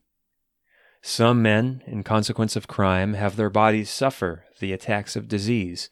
Some 1.01 1.41
men, 1.41 1.83
in 1.87 2.03
consequence 2.03 2.55
of 2.55 2.69
crime, 2.69 3.15
have 3.15 3.37
their 3.37 3.49
bodies 3.49 3.89
suffer 3.89 4.45
the 4.59 4.75
attacks 4.75 5.17
of 5.17 5.29
disease. 5.29 5.89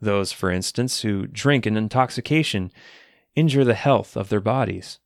Those, 0.00 0.32
for 0.32 0.50
instance, 0.50 1.02
who 1.02 1.28
drink 1.28 1.68
in 1.68 1.76
intoxication 1.76 2.72
injure 3.36 3.64
the 3.64 3.74
health 3.74 4.16
of 4.16 4.28
their 4.28 4.40
bodies. 4.40 4.98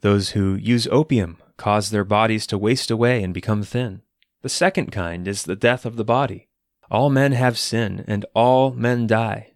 Those 0.00 0.30
who 0.30 0.54
use 0.54 0.88
opium 0.90 1.36
cause 1.58 1.90
their 1.90 2.04
bodies 2.04 2.46
to 2.46 2.56
waste 2.56 2.90
away 2.90 3.22
and 3.22 3.34
become 3.34 3.62
thin. 3.62 4.00
The 4.40 4.48
second 4.48 4.90
kind 4.92 5.28
is 5.28 5.42
the 5.42 5.56
death 5.56 5.84
of 5.84 5.96
the 5.96 6.04
body. 6.04 6.48
All 6.90 7.10
men 7.10 7.32
have 7.32 7.58
sin, 7.58 8.04
and 8.08 8.24
all 8.34 8.70
men 8.70 9.06
die. 9.06 9.52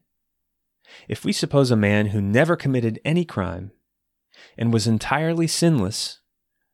If 1.08 1.24
we 1.24 1.32
suppose 1.32 1.70
a 1.70 1.76
man 1.76 2.06
who 2.08 2.20
never 2.20 2.56
committed 2.56 3.00
any 3.04 3.24
crime 3.24 3.70
and 4.58 4.72
was 4.72 4.86
entirely 4.86 5.46
sinless, 5.46 6.20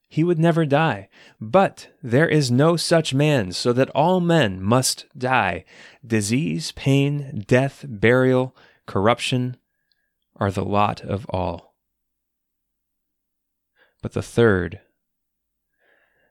he 0.08 0.24
would 0.24 0.38
never 0.38 0.64
die. 0.64 1.08
But 1.40 1.90
there 2.02 2.28
is 2.28 2.50
no 2.50 2.76
such 2.76 3.14
man, 3.14 3.52
so 3.52 3.72
that 3.74 3.90
all 3.90 4.20
men 4.20 4.60
must 4.60 5.06
die. 5.16 5.64
Disease, 6.04 6.72
pain, 6.72 7.44
death, 7.46 7.84
burial, 7.86 8.56
corruption 8.86 9.58
are 10.36 10.50
the 10.50 10.64
lot 10.64 11.02
of 11.02 11.26
all. 11.28 11.74
But 14.00 14.12
the 14.12 14.22
third, 14.22 14.80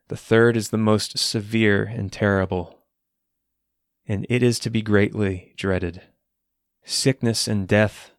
the 0.09 0.17
third 0.17 0.55
is 0.55 0.69
the 0.69 0.77
most 0.77 1.17
severe 1.17 1.83
and 1.83 2.11
terrible, 2.11 2.79
and 4.07 4.25
it 4.29 4.41
is 4.41 4.59
to 4.59 4.69
be 4.69 4.81
greatly 4.81 5.53
dreaded. 5.57 6.01
Sickness 6.85 7.47
and 7.47 7.67
death, 7.67 8.11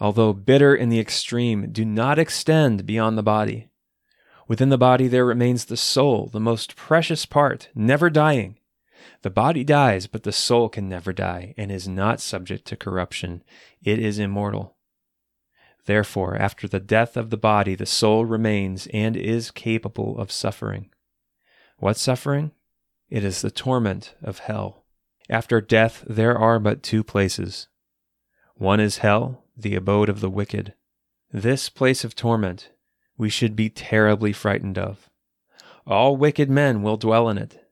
although 0.00 0.32
bitter 0.32 0.74
in 0.74 0.88
the 0.88 0.98
extreme, 0.98 1.70
do 1.70 1.84
not 1.84 2.18
extend 2.18 2.86
beyond 2.86 3.16
the 3.16 3.22
body. 3.22 3.68
Within 4.48 4.70
the 4.70 4.78
body 4.78 5.06
there 5.06 5.24
remains 5.24 5.66
the 5.66 5.76
soul, 5.76 6.28
the 6.32 6.40
most 6.40 6.74
precious 6.74 7.26
part, 7.26 7.68
never 7.74 8.10
dying. 8.10 8.56
The 9.22 9.30
body 9.30 9.62
dies, 9.62 10.06
but 10.06 10.22
the 10.22 10.32
soul 10.32 10.68
can 10.68 10.88
never 10.88 11.12
die 11.12 11.54
and 11.56 11.70
is 11.70 11.86
not 11.86 12.20
subject 12.20 12.64
to 12.66 12.76
corruption. 12.76 13.42
It 13.82 13.98
is 13.98 14.18
immortal. 14.18 14.76
Therefore, 15.86 16.36
after 16.36 16.66
the 16.66 16.80
death 16.80 17.16
of 17.16 17.30
the 17.30 17.36
body, 17.36 17.74
the 17.74 17.86
soul 17.86 18.24
remains 18.24 18.86
and 18.92 19.16
is 19.16 19.50
capable 19.50 20.18
of 20.18 20.32
suffering. 20.32 20.90
What 21.78 21.96
suffering? 21.96 22.50
It 23.08 23.22
is 23.22 23.40
the 23.40 23.52
torment 23.52 24.14
of 24.22 24.40
hell. 24.40 24.84
After 25.30 25.60
death, 25.60 26.04
there 26.08 26.36
are 26.36 26.58
but 26.58 26.82
two 26.82 27.04
places. 27.04 27.68
One 28.56 28.80
is 28.80 28.98
hell, 28.98 29.44
the 29.56 29.76
abode 29.76 30.08
of 30.08 30.20
the 30.20 30.30
wicked. 30.30 30.74
This 31.32 31.68
place 31.68 32.02
of 32.02 32.16
torment 32.16 32.70
we 33.16 33.28
should 33.28 33.54
be 33.54 33.70
terribly 33.70 34.32
frightened 34.32 34.78
of. 34.78 35.08
All 35.86 36.16
wicked 36.16 36.50
men 36.50 36.82
will 36.82 36.96
dwell 36.96 37.28
in 37.28 37.38
it, 37.38 37.64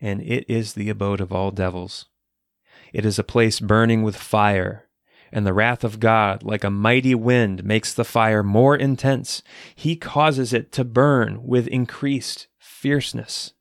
and 0.00 0.20
it 0.22 0.44
is 0.48 0.74
the 0.74 0.88
abode 0.88 1.20
of 1.20 1.32
all 1.32 1.50
devils. 1.50 2.06
It 2.92 3.04
is 3.04 3.18
a 3.18 3.24
place 3.24 3.60
burning 3.60 4.02
with 4.02 4.16
fire, 4.16 4.88
and 5.30 5.46
the 5.46 5.54
wrath 5.54 5.84
of 5.84 6.00
God, 6.00 6.42
like 6.42 6.64
a 6.64 6.70
mighty 6.70 7.14
wind, 7.14 7.64
makes 7.64 7.94
the 7.94 8.04
fire 8.04 8.42
more 8.42 8.76
intense. 8.76 9.42
He 9.74 9.96
causes 9.96 10.52
it 10.52 10.72
to 10.72 10.84
burn 10.84 11.44
with 11.44 11.68
increased 11.68 12.48
fierceness. 12.82 13.52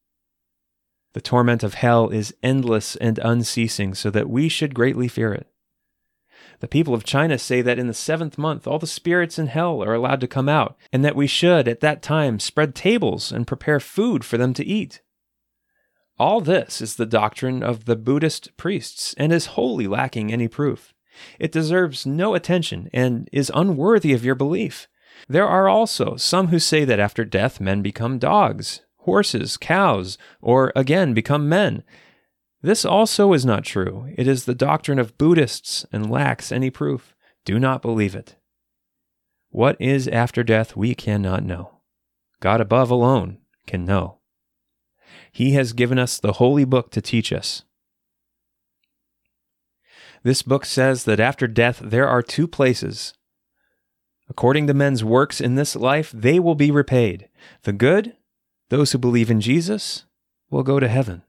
The 1.13 1.21
torment 1.21 1.61
of 1.61 1.75
hell 1.75 2.09
is 2.09 2.33
endless 2.41 2.95
and 2.95 3.19
unceasing, 3.19 3.93
so 3.93 4.09
that 4.09 4.27
we 4.27 4.49
should 4.49 4.73
greatly 4.73 5.07
fear 5.07 5.31
it. 5.31 5.45
The 6.59 6.67
people 6.67 6.95
of 6.95 7.03
China 7.03 7.37
say 7.37 7.61
that 7.61 7.77
in 7.77 7.85
the 7.85 7.93
seventh 7.93 8.39
month 8.39 8.65
all 8.65 8.79
the 8.79 8.87
spirits 8.87 9.37
in 9.37 9.45
hell 9.45 9.83
are 9.83 9.93
allowed 9.93 10.21
to 10.21 10.27
come 10.27 10.49
out, 10.49 10.75
and 10.91 11.05
that 11.05 11.15
we 11.15 11.27
should 11.27 11.67
at 11.67 11.81
that 11.81 12.01
time 12.01 12.39
spread 12.39 12.73
tables 12.73 13.31
and 13.31 13.45
prepare 13.45 13.79
food 13.79 14.25
for 14.25 14.39
them 14.39 14.55
to 14.55 14.65
eat. 14.65 15.03
All 16.17 16.41
this 16.41 16.81
is 16.81 16.95
the 16.95 17.05
doctrine 17.05 17.61
of 17.61 17.85
the 17.85 17.95
Buddhist 17.95 18.57
priests 18.57 19.13
and 19.19 19.31
is 19.31 19.53
wholly 19.53 19.85
lacking 19.85 20.33
any 20.33 20.47
proof. 20.47 20.95
It 21.37 21.51
deserves 21.51 22.07
no 22.07 22.33
attention 22.33 22.89
and 22.91 23.29
is 23.31 23.51
unworthy 23.53 24.13
of 24.13 24.25
your 24.25 24.35
belief. 24.35 24.87
There 25.27 25.47
are 25.47 25.67
also 25.67 26.15
some 26.15 26.47
who 26.47 26.57
say 26.57 26.85
that 26.85 26.99
after 26.99 27.23
death 27.23 27.61
men 27.61 27.83
become 27.83 28.17
dogs, 28.17 28.81
horses, 29.01 29.57
cows, 29.57 30.17
or 30.41 30.71
again 30.75 31.13
become 31.13 31.49
men. 31.49 31.83
This 32.61 32.85
also 32.85 33.33
is 33.33 33.45
not 33.45 33.63
true. 33.63 34.13
It 34.17 34.27
is 34.27 34.45
the 34.45 34.55
doctrine 34.55 34.99
of 34.99 35.17
Buddhists 35.17 35.85
and 35.91 36.11
lacks 36.11 36.51
any 36.51 36.69
proof. 36.69 37.15
Do 37.43 37.59
not 37.59 37.81
believe 37.81 38.15
it. 38.15 38.35
What 39.49 39.75
is 39.79 40.07
after 40.07 40.43
death 40.43 40.75
we 40.75 40.93
cannot 40.93 41.43
know. 41.43 41.79
God 42.39 42.61
above 42.61 42.91
alone 42.91 43.39
can 43.67 43.85
know. 43.85 44.19
He 45.31 45.53
has 45.53 45.73
given 45.73 45.97
us 45.97 46.19
the 46.19 46.33
holy 46.33 46.65
book 46.65 46.91
to 46.91 47.01
teach 47.01 47.33
us. 47.33 47.63
This 50.23 50.41
book 50.41 50.65
says 50.65 51.05
that 51.05 51.19
after 51.19 51.47
death 51.47 51.81
there 51.83 52.07
are 52.07 52.21
two 52.21 52.47
places. 52.47 53.13
According 54.29 54.67
to 54.67 54.73
men's 54.73 55.03
works 55.03 55.41
in 55.41 55.55
this 55.55 55.75
life, 55.75 56.11
they 56.11 56.39
will 56.39 56.55
be 56.55 56.71
repaid. 56.71 57.27
The 57.63 57.73
good 57.73 58.15
those 58.71 58.93
who 58.93 58.97
believe 58.97 59.29
in 59.29 59.41
Jesus 59.41 60.05
will 60.49 60.63
go 60.63 60.79
to 60.79 60.87
heaven. 60.87 61.23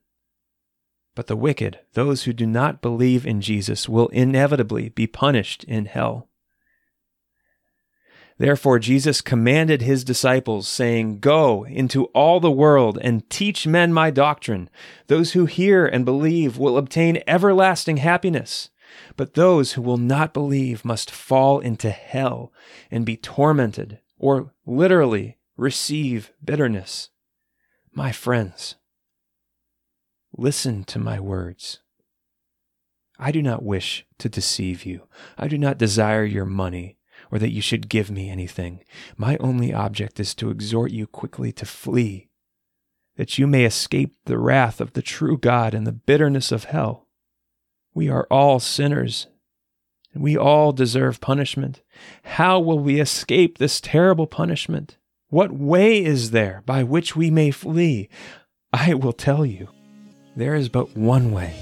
But 1.16 1.26
the 1.26 1.34
wicked, 1.34 1.80
those 1.94 2.22
who 2.22 2.32
do 2.32 2.46
not 2.46 2.80
believe 2.80 3.26
in 3.26 3.40
Jesus, 3.40 3.88
will 3.88 4.06
inevitably 4.08 4.90
be 4.90 5.08
punished 5.08 5.64
in 5.64 5.86
hell. 5.86 6.28
Therefore, 8.38 8.78
Jesus 8.78 9.20
commanded 9.20 9.82
his 9.82 10.04
disciples, 10.04 10.68
saying, 10.68 11.18
Go 11.18 11.64
into 11.64 12.04
all 12.14 12.38
the 12.38 12.48
world 12.48 12.96
and 13.02 13.28
teach 13.28 13.66
men 13.66 13.92
my 13.92 14.12
doctrine. 14.12 14.70
Those 15.08 15.32
who 15.32 15.46
hear 15.46 15.84
and 15.84 16.04
believe 16.04 16.58
will 16.58 16.78
obtain 16.78 17.24
everlasting 17.26 17.96
happiness. 17.96 18.70
But 19.16 19.34
those 19.34 19.72
who 19.72 19.82
will 19.82 19.98
not 19.98 20.32
believe 20.32 20.84
must 20.84 21.10
fall 21.10 21.58
into 21.58 21.90
hell 21.90 22.52
and 22.88 23.04
be 23.04 23.16
tormented, 23.16 23.98
or 24.16 24.52
literally 24.64 25.38
receive 25.56 26.32
bitterness 26.44 27.08
my 27.92 28.12
friends. 28.12 28.76
Listen 30.36 30.82
to 30.84 30.98
my 30.98 31.20
words. 31.20 31.80
I 33.18 33.30
do 33.30 33.42
not 33.42 33.62
wish 33.62 34.06
to 34.18 34.28
deceive 34.28 34.84
you. 34.84 35.06
I 35.36 35.46
do 35.46 35.58
not 35.58 35.78
desire 35.78 36.24
your 36.24 36.46
money 36.46 36.96
or 37.30 37.38
that 37.38 37.52
you 37.52 37.60
should 37.60 37.88
give 37.88 38.10
me 38.10 38.30
anything. 38.30 38.82
My 39.16 39.36
only 39.38 39.72
object 39.72 40.18
is 40.18 40.34
to 40.36 40.50
exhort 40.50 40.90
you 40.90 41.06
quickly 41.06 41.52
to 41.52 41.66
flee, 41.66 42.28
that 43.16 43.38
you 43.38 43.46
may 43.46 43.64
escape 43.64 44.16
the 44.24 44.38
wrath 44.38 44.80
of 44.80 44.94
the 44.94 45.02
true 45.02 45.38
God 45.38 45.74
and 45.74 45.86
the 45.86 45.92
bitterness 45.92 46.50
of 46.50 46.64
hell. 46.64 47.08
We 47.94 48.08
are 48.08 48.26
all 48.30 48.58
sinners, 48.58 49.28
and 50.14 50.22
we 50.22 50.36
all 50.36 50.72
deserve 50.72 51.20
punishment. 51.20 51.82
How 52.24 52.58
will 52.58 52.78
we 52.78 53.00
escape 53.00 53.58
this 53.58 53.80
terrible 53.80 54.26
punishment? 54.26 54.96
What 55.32 55.50
way 55.50 56.04
is 56.04 56.32
there 56.32 56.62
by 56.66 56.82
which 56.82 57.16
we 57.16 57.30
may 57.30 57.50
flee? 57.52 58.10
I 58.70 58.92
will 58.92 59.14
tell 59.14 59.46
you. 59.46 59.68
There 60.36 60.54
is 60.54 60.68
but 60.68 60.94
one 60.94 61.32
way. 61.32 61.54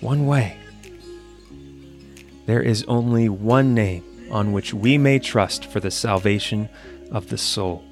One 0.00 0.26
way. 0.26 0.56
There 2.46 2.62
is 2.62 2.82
only 2.88 3.28
one 3.28 3.74
name 3.74 4.02
on 4.30 4.52
which 4.52 4.72
we 4.72 4.96
may 4.96 5.18
trust 5.18 5.66
for 5.66 5.80
the 5.80 5.90
salvation 5.90 6.70
of 7.10 7.28
the 7.28 7.36
soul. 7.36 7.84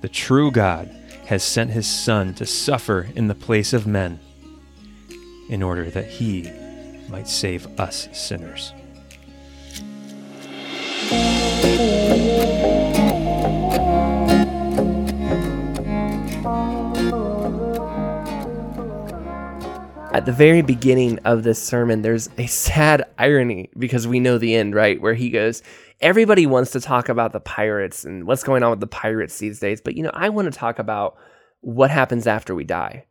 The 0.00 0.08
true 0.10 0.52
God 0.52 0.86
has 1.24 1.42
sent 1.42 1.72
his 1.72 1.88
Son 1.88 2.34
to 2.34 2.46
suffer 2.46 3.08
in 3.16 3.26
the 3.26 3.34
place 3.34 3.72
of 3.72 3.84
men 3.84 4.20
in 5.48 5.60
order 5.60 5.90
that 5.90 6.06
he 6.06 6.48
might 7.08 7.26
save 7.26 7.66
us 7.80 8.08
sinners. 8.12 8.72
At 20.16 20.24
the 20.24 20.32
very 20.32 20.62
beginning 20.62 21.18
of 21.26 21.42
this 21.42 21.62
sermon, 21.62 22.00
there's 22.00 22.30
a 22.38 22.46
sad 22.46 23.04
irony 23.18 23.68
because 23.78 24.06
we 24.06 24.18
know 24.18 24.38
the 24.38 24.54
end, 24.54 24.74
right? 24.74 24.98
Where 24.98 25.12
he 25.12 25.28
goes, 25.28 25.62
Everybody 26.00 26.46
wants 26.46 26.70
to 26.70 26.80
talk 26.80 27.10
about 27.10 27.34
the 27.34 27.40
pirates 27.40 28.02
and 28.02 28.26
what's 28.26 28.42
going 28.42 28.62
on 28.62 28.70
with 28.70 28.80
the 28.80 28.86
pirates 28.86 29.38
these 29.38 29.60
days, 29.60 29.82
but 29.82 29.94
you 29.94 30.02
know, 30.02 30.10
I 30.14 30.30
want 30.30 30.50
to 30.50 30.58
talk 30.58 30.78
about 30.78 31.18
what 31.60 31.90
happens 31.90 32.26
after 32.26 32.54
we 32.54 32.64
die 32.64 33.04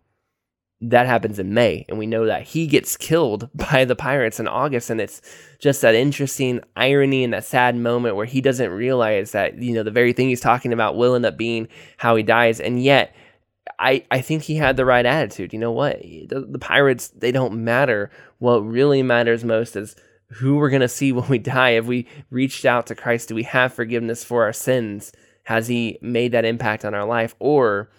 that 0.82 1.06
happens 1.06 1.40
in 1.40 1.54
May, 1.54 1.86
and 1.88 1.98
we 1.98 2.06
know 2.06 2.26
that 2.26 2.44
he 2.44 2.68
gets 2.68 2.98
killed 2.98 3.50
by 3.56 3.86
the 3.86 3.96
pirates 3.96 4.40
in 4.40 4.48
August, 4.48 4.90
and 4.90 5.00
it's 5.00 5.22
just 5.60 5.82
that 5.82 5.96
interesting 5.96 6.60
irony 6.76 7.24
and 7.24 7.34
that 7.34 7.46
sad 7.46 7.76
moment 7.76 8.16
where 8.16 8.26
he 8.26 8.42
doesn't 8.42 8.72
realize 8.72 9.32
that 9.32 9.62
you 9.62 9.74
know 9.74 9.84
the 9.84 9.92
very 9.92 10.14
thing 10.14 10.30
he's 10.30 10.42
talking 10.42 10.74
about 10.74 10.98
will 10.98 11.16
end 11.16 11.26
up 11.26 11.38
being 11.38 11.68
how 11.98 12.16
he 12.16 12.24
dies, 12.24 12.60
and 12.60 12.84
yet 12.84 13.16
I 13.80 14.06
I 14.12 14.22
think 14.22 14.44
he 14.44 14.56
had 14.56 14.78
the 14.78 14.86
right 14.86 15.06
attitude. 15.06 15.54
You 15.54 15.60
know 15.60 15.72
what? 15.72 16.02
The, 16.02 16.46
the 16.50 16.60
pirates 16.60 17.10
they 17.10 17.32
don't 17.32 17.64
matter. 17.64 18.12
What 18.40 18.60
really 18.60 19.04
matters 19.04 19.44
most 19.44 19.76
is 19.76 19.96
who 20.30 20.56
we're 20.58 20.70
gonna 20.70 20.88
see 20.88 21.12
when 21.14 21.28
we 21.30 21.40
die. 21.40 21.72
Have 21.72 21.88
we 21.88 22.08
reached 22.30 22.66
out 22.66 22.88
to 22.88 22.96
Christ? 22.96 23.30
Do 23.30 23.36
we 23.36 23.44
have 23.44 23.74
forgiveness 23.74 24.24
for 24.24 24.44
our 24.44 24.54
sins? 24.54 25.12
Has 25.44 25.68
He 25.68 26.00
made 26.02 26.32
that 26.32 26.46
impact 26.46 26.86
on 26.86 26.94
our 26.94 27.06
life, 27.06 27.36
or 27.40 27.90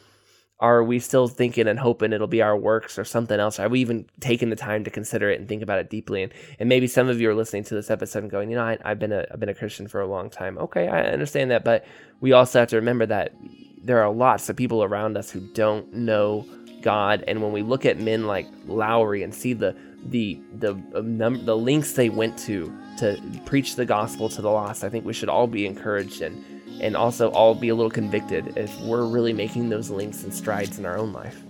are 0.58 0.82
we 0.82 0.98
still 0.98 1.28
thinking 1.28 1.68
and 1.68 1.78
hoping 1.78 2.12
it'll 2.12 2.26
be 2.26 2.40
our 2.40 2.56
works 2.56 2.98
or 2.98 3.04
something 3.04 3.38
else? 3.38 3.58
Are 3.58 3.68
we 3.68 3.80
even 3.80 4.06
taking 4.20 4.48
the 4.48 4.56
time 4.56 4.84
to 4.84 4.90
consider 4.90 5.30
it 5.30 5.38
and 5.38 5.46
think 5.46 5.62
about 5.62 5.78
it 5.78 5.90
deeply? 5.90 6.22
And, 6.22 6.32
and 6.58 6.68
maybe 6.68 6.86
some 6.86 7.08
of 7.08 7.20
you 7.20 7.28
are 7.28 7.34
listening 7.34 7.64
to 7.64 7.74
this 7.74 7.90
episode 7.90 8.22
and 8.22 8.30
going, 8.30 8.48
you 8.48 8.56
know, 8.56 8.64
I, 8.64 8.78
have 8.82 8.98
been 8.98 9.12
a, 9.12 9.26
I've 9.30 9.38
been 9.38 9.50
a 9.50 9.54
Christian 9.54 9.86
for 9.86 10.00
a 10.00 10.06
long 10.06 10.30
time. 10.30 10.56
Okay, 10.56 10.88
I 10.88 11.02
understand 11.08 11.50
that, 11.50 11.62
but 11.62 11.84
we 12.20 12.32
also 12.32 12.58
have 12.58 12.68
to 12.68 12.76
remember 12.76 13.04
that 13.04 13.34
there 13.86 14.02
are 14.02 14.10
lots 14.12 14.48
of 14.48 14.56
people 14.56 14.82
around 14.82 15.16
us 15.16 15.30
who 15.30 15.40
don't 15.40 15.92
know 15.92 16.44
God. 16.82 17.24
And 17.26 17.42
when 17.42 17.52
we 17.52 17.62
look 17.62 17.86
at 17.86 17.98
men 17.98 18.26
like 18.26 18.46
Lowrie 18.66 19.22
and 19.22 19.34
see 19.34 19.52
the 19.52 19.76
the 20.04 20.40
the 20.58 20.72
um, 20.94 21.44
the 21.44 21.56
links 21.56 21.92
they 21.92 22.10
went 22.10 22.38
to 22.40 22.72
to 22.98 23.20
preach 23.44 23.76
the 23.76 23.84
gospel 23.84 24.28
to 24.30 24.42
the 24.42 24.50
lost, 24.50 24.84
I 24.84 24.88
think 24.88 25.04
we 25.04 25.12
should 25.12 25.28
all 25.28 25.46
be 25.46 25.66
encouraged 25.66 26.20
and 26.20 26.44
and 26.80 26.96
also 26.96 27.30
all 27.30 27.54
be 27.54 27.68
a 27.70 27.74
little 27.74 27.90
convicted 27.90 28.56
if 28.56 28.78
we're 28.80 29.06
really 29.06 29.32
making 29.32 29.68
those 29.68 29.90
links 29.90 30.24
and 30.24 30.34
strides 30.34 30.78
in 30.78 30.84
our 30.84 30.98
own 30.98 31.12
life. 31.12 31.42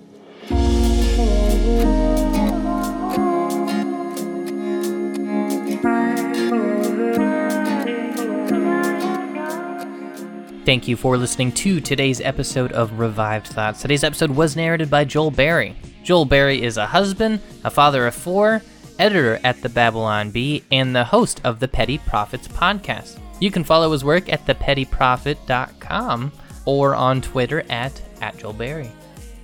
Thank 10.67 10.89
you 10.89 10.97
for 10.97 11.17
listening 11.17 11.53
to 11.53 11.81
today's 11.81 12.21
episode 12.21 12.73
of 12.73 12.99
Revived 12.99 13.47
Thoughts. 13.47 13.81
Today's 13.81 14.03
episode 14.03 14.33
was 14.33 14.57
narrated 14.57 14.91
by 14.91 15.05
Joel 15.05 15.31
Berry. 15.31 15.77
Joel 16.03 16.25
Berry 16.25 16.61
is 16.61 16.77
a 16.77 16.85
husband, 16.85 17.41
a 17.63 17.71
father 17.71 18.05
of 18.05 18.17
four, 18.17 18.61
editor 18.99 19.39
at 19.45 19.63
the 19.63 19.69
Babylon 19.69 20.33
Bee, 20.33 20.65
and 20.73 20.95
the 20.95 21.05
host 21.05 21.41
of 21.45 21.61
the 21.61 21.69
Petty 21.69 21.99
Prophets 21.99 22.49
podcast. 22.49 23.21
You 23.39 23.53
can 23.53 23.63
follow 23.63 23.93
his 23.93 24.03
work 24.05 24.29
at 24.29 24.45
thepettyprophet.com 24.45 26.33
or 26.65 26.97
on 26.97 27.21
Twitter 27.21 27.63
at, 27.71 28.03
at 28.21 28.37
Joel 28.37 28.53
Berry. 28.53 28.91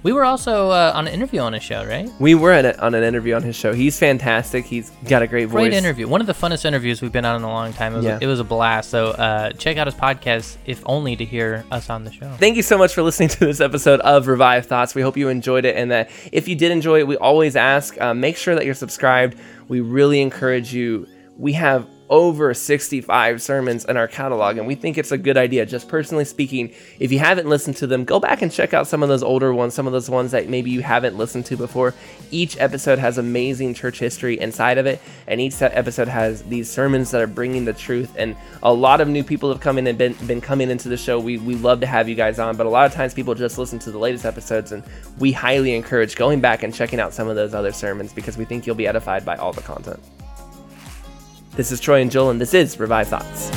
We 0.02 0.12
were 0.12 0.24
also 0.24 0.70
uh, 0.70 0.92
on 0.94 1.06
an 1.06 1.14
interview 1.14 1.40
on 1.40 1.52
his 1.52 1.62
show, 1.62 1.84
right? 1.84 2.10
We 2.18 2.34
were 2.34 2.52
a, 2.52 2.76
on 2.78 2.94
an 2.94 3.04
interview 3.04 3.34
on 3.34 3.42
his 3.42 3.54
show. 3.54 3.72
He's 3.72 3.98
fantastic. 3.98 4.64
He's 4.64 4.90
got 5.08 5.22
a 5.22 5.28
great 5.28 5.44
voice. 5.44 5.68
Great 5.68 5.74
interview. 5.74 6.08
One 6.08 6.20
of 6.20 6.26
the 6.26 6.32
funnest 6.32 6.64
interviews 6.64 7.00
we've 7.00 7.12
been 7.12 7.24
on 7.24 7.36
in 7.36 7.42
a 7.42 7.48
long 7.48 7.72
time. 7.72 7.92
It 7.94 7.96
was, 7.98 8.04
yeah. 8.04 8.18
a, 8.20 8.24
it 8.24 8.26
was 8.26 8.40
a 8.40 8.44
blast. 8.44 8.90
So 8.90 9.08
uh, 9.08 9.52
check 9.52 9.76
out 9.76 9.86
his 9.86 9.94
podcast, 9.94 10.56
if 10.66 10.82
only 10.86 11.14
to 11.16 11.24
hear 11.24 11.64
us 11.70 11.88
on 11.88 12.02
the 12.02 12.10
show. 12.10 12.32
Thank 12.38 12.56
you 12.56 12.62
so 12.62 12.76
much 12.76 12.94
for 12.94 13.02
listening 13.02 13.28
to 13.30 13.38
this 13.40 13.60
episode 13.60 14.00
of 14.00 14.26
Revive 14.26 14.66
Thoughts. 14.66 14.94
We 14.94 15.02
hope 15.02 15.16
you 15.16 15.28
enjoyed 15.28 15.64
it. 15.64 15.76
And 15.76 15.92
that 15.92 16.10
if 16.32 16.48
you 16.48 16.56
did 16.56 16.72
enjoy 16.72 16.98
it, 17.00 17.06
we 17.06 17.16
always 17.16 17.54
ask 17.54 18.00
uh, 18.00 18.12
make 18.12 18.36
sure 18.36 18.56
that 18.56 18.64
you're 18.64 18.74
subscribed. 18.74 19.38
We 19.68 19.80
really 19.80 20.20
encourage 20.20 20.74
you. 20.74 21.06
We 21.38 21.52
have 21.52 21.86
over 22.10 22.52
65 22.52 23.40
sermons 23.40 23.84
in 23.84 23.96
our 23.96 24.06
catalog, 24.08 24.58
and 24.58 24.66
we 24.66 24.74
think 24.74 24.98
it's 24.98 25.12
a 25.12 25.18
good 25.18 25.36
idea. 25.36 25.64
Just 25.64 25.88
personally 25.88 26.24
speaking, 26.24 26.74
if 26.98 27.10
you 27.10 27.18
haven't 27.18 27.48
listened 27.48 27.76
to 27.76 27.86
them, 27.86 28.04
go 28.04 28.20
back 28.20 28.42
and 28.42 28.52
check 28.52 28.74
out 28.74 28.86
some 28.86 29.02
of 29.02 29.08
those 29.08 29.22
older 29.22 29.54
ones, 29.54 29.74
some 29.74 29.86
of 29.86 29.92
those 29.92 30.10
ones 30.10 30.30
that 30.32 30.48
maybe 30.48 30.70
you 30.70 30.82
haven't 30.82 31.16
listened 31.16 31.46
to 31.46 31.56
before. 31.56 31.94
Each 32.30 32.58
episode 32.58 32.98
has 32.98 33.18
amazing 33.18 33.74
church 33.74 33.98
history 33.98 34.38
inside 34.38 34.78
of 34.78 34.86
it, 34.86 35.00
and 35.26 35.40
each 35.40 35.60
episode 35.60 36.08
has 36.08 36.42
these 36.44 36.70
sermons 36.70 37.10
that 37.10 37.22
are 37.22 37.26
bringing 37.26 37.64
the 37.64 37.72
truth. 37.72 38.14
And 38.16 38.36
a 38.62 38.72
lot 38.72 39.00
of 39.00 39.08
new 39.08 39.24
people 39.24 39.48
have 39.50 39.60
come 39.60 39.78
in 39.78 39.86
and 39.86 39.96
been, 39.96 40.14
been 40.26 40.40
coming 40.40 40.70
into 40.70 40.88
the 40.88 40.96
show. 40.96 41.18
We, 41.18 41.38
we 41.38 41.54
love 41.54 41.80
to 41.80 41.86
have 41.86 42.08
you 42.08 42.14
guys 42.14 42.38
on, 42.38 42.56
but 42.56 42.66
a 42.66 42.70
lot 42.70 42.86
of 42.86 42.92
times 42.92 43.14
people 43.14 43.34
just 43.34 43.58
listen 43.58 43.78
to 43.80 43.90
the 43.90 43.98
latest 43.98 44.24
episodes, 44.24 44.72
and 44.72 44.82
we 45.18 45.32
highly 45.32 45.74
encourage 45.74 46.16
going 46.16 46.40
back 46.40 46.62
and 46.62 46.74
checking 46.74 47.00
out 47.00 47.14
some 47.14 47.28
of 47.28 47.36
those 47.36 47.54
other 47.54 47.72
sermons 47.72 48.12
because 48.12 48.36
we 48.36 48.44
think 48.44 48.66
you'll 48.66 48.76
be 48.76 48.86
edified 48.86 49.24
by 49.24 49.36
all 49.36 49.52
the 49.52 49.62
content. 49.62 50.00
This 51.54 51.70
is 51.70 51.80
Troy 51.80 52.00
and 52.00 52.10
Joel, 52.10 52.30
and 52.30 52.40
this 52.40 52.54
is 52.54 52.80
Revive 52.80 53.08
Thoughts. 53.08 53.50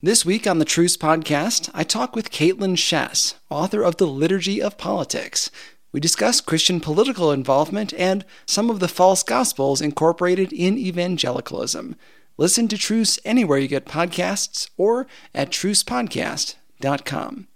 This 0.00 0.24
week 0.24 0.46
on 0.46 0.60
the 0.60 0.64
Truce 0.64 0.96
podcast, 0.96 1.68
I 1.74 1.82
talk 1.82 2.14
with 2.14 2.30
Kaitlyn 2.30 2.76
Schiess, 2.76 3.34
author 3.50 3.82
of 3.82 3.96
The 3.96 4.06
Liturgy 4.06 4.62
of 4.62 4.78
Politics. 4.78 5.50
We 5.90 5.98
discuss 5.98 6.40
Christian 6.40 6.78
political 6.78 7.32
involvement 7.32 7.92
and 7.94 8.24
some 8.46 8.70
of 8.70 8.78
the 8.78 8.86
false 8.86 9.24
gospels 9.24 9.80
incorporated 9.80 10.52
in 10.52 10.78
evangelicalism. 10.78 11.96
Listen 12.40 12.68
to 12.68 12.78
Truce 12.78 13.18
anywhere 13.22 13.58
you 13.58 13.68
get 13.68 13.84
podcasts 13.84 14.70
or 14.78 15.06
at 15.34 15.50
trucepodcast.com. 15.50 17.48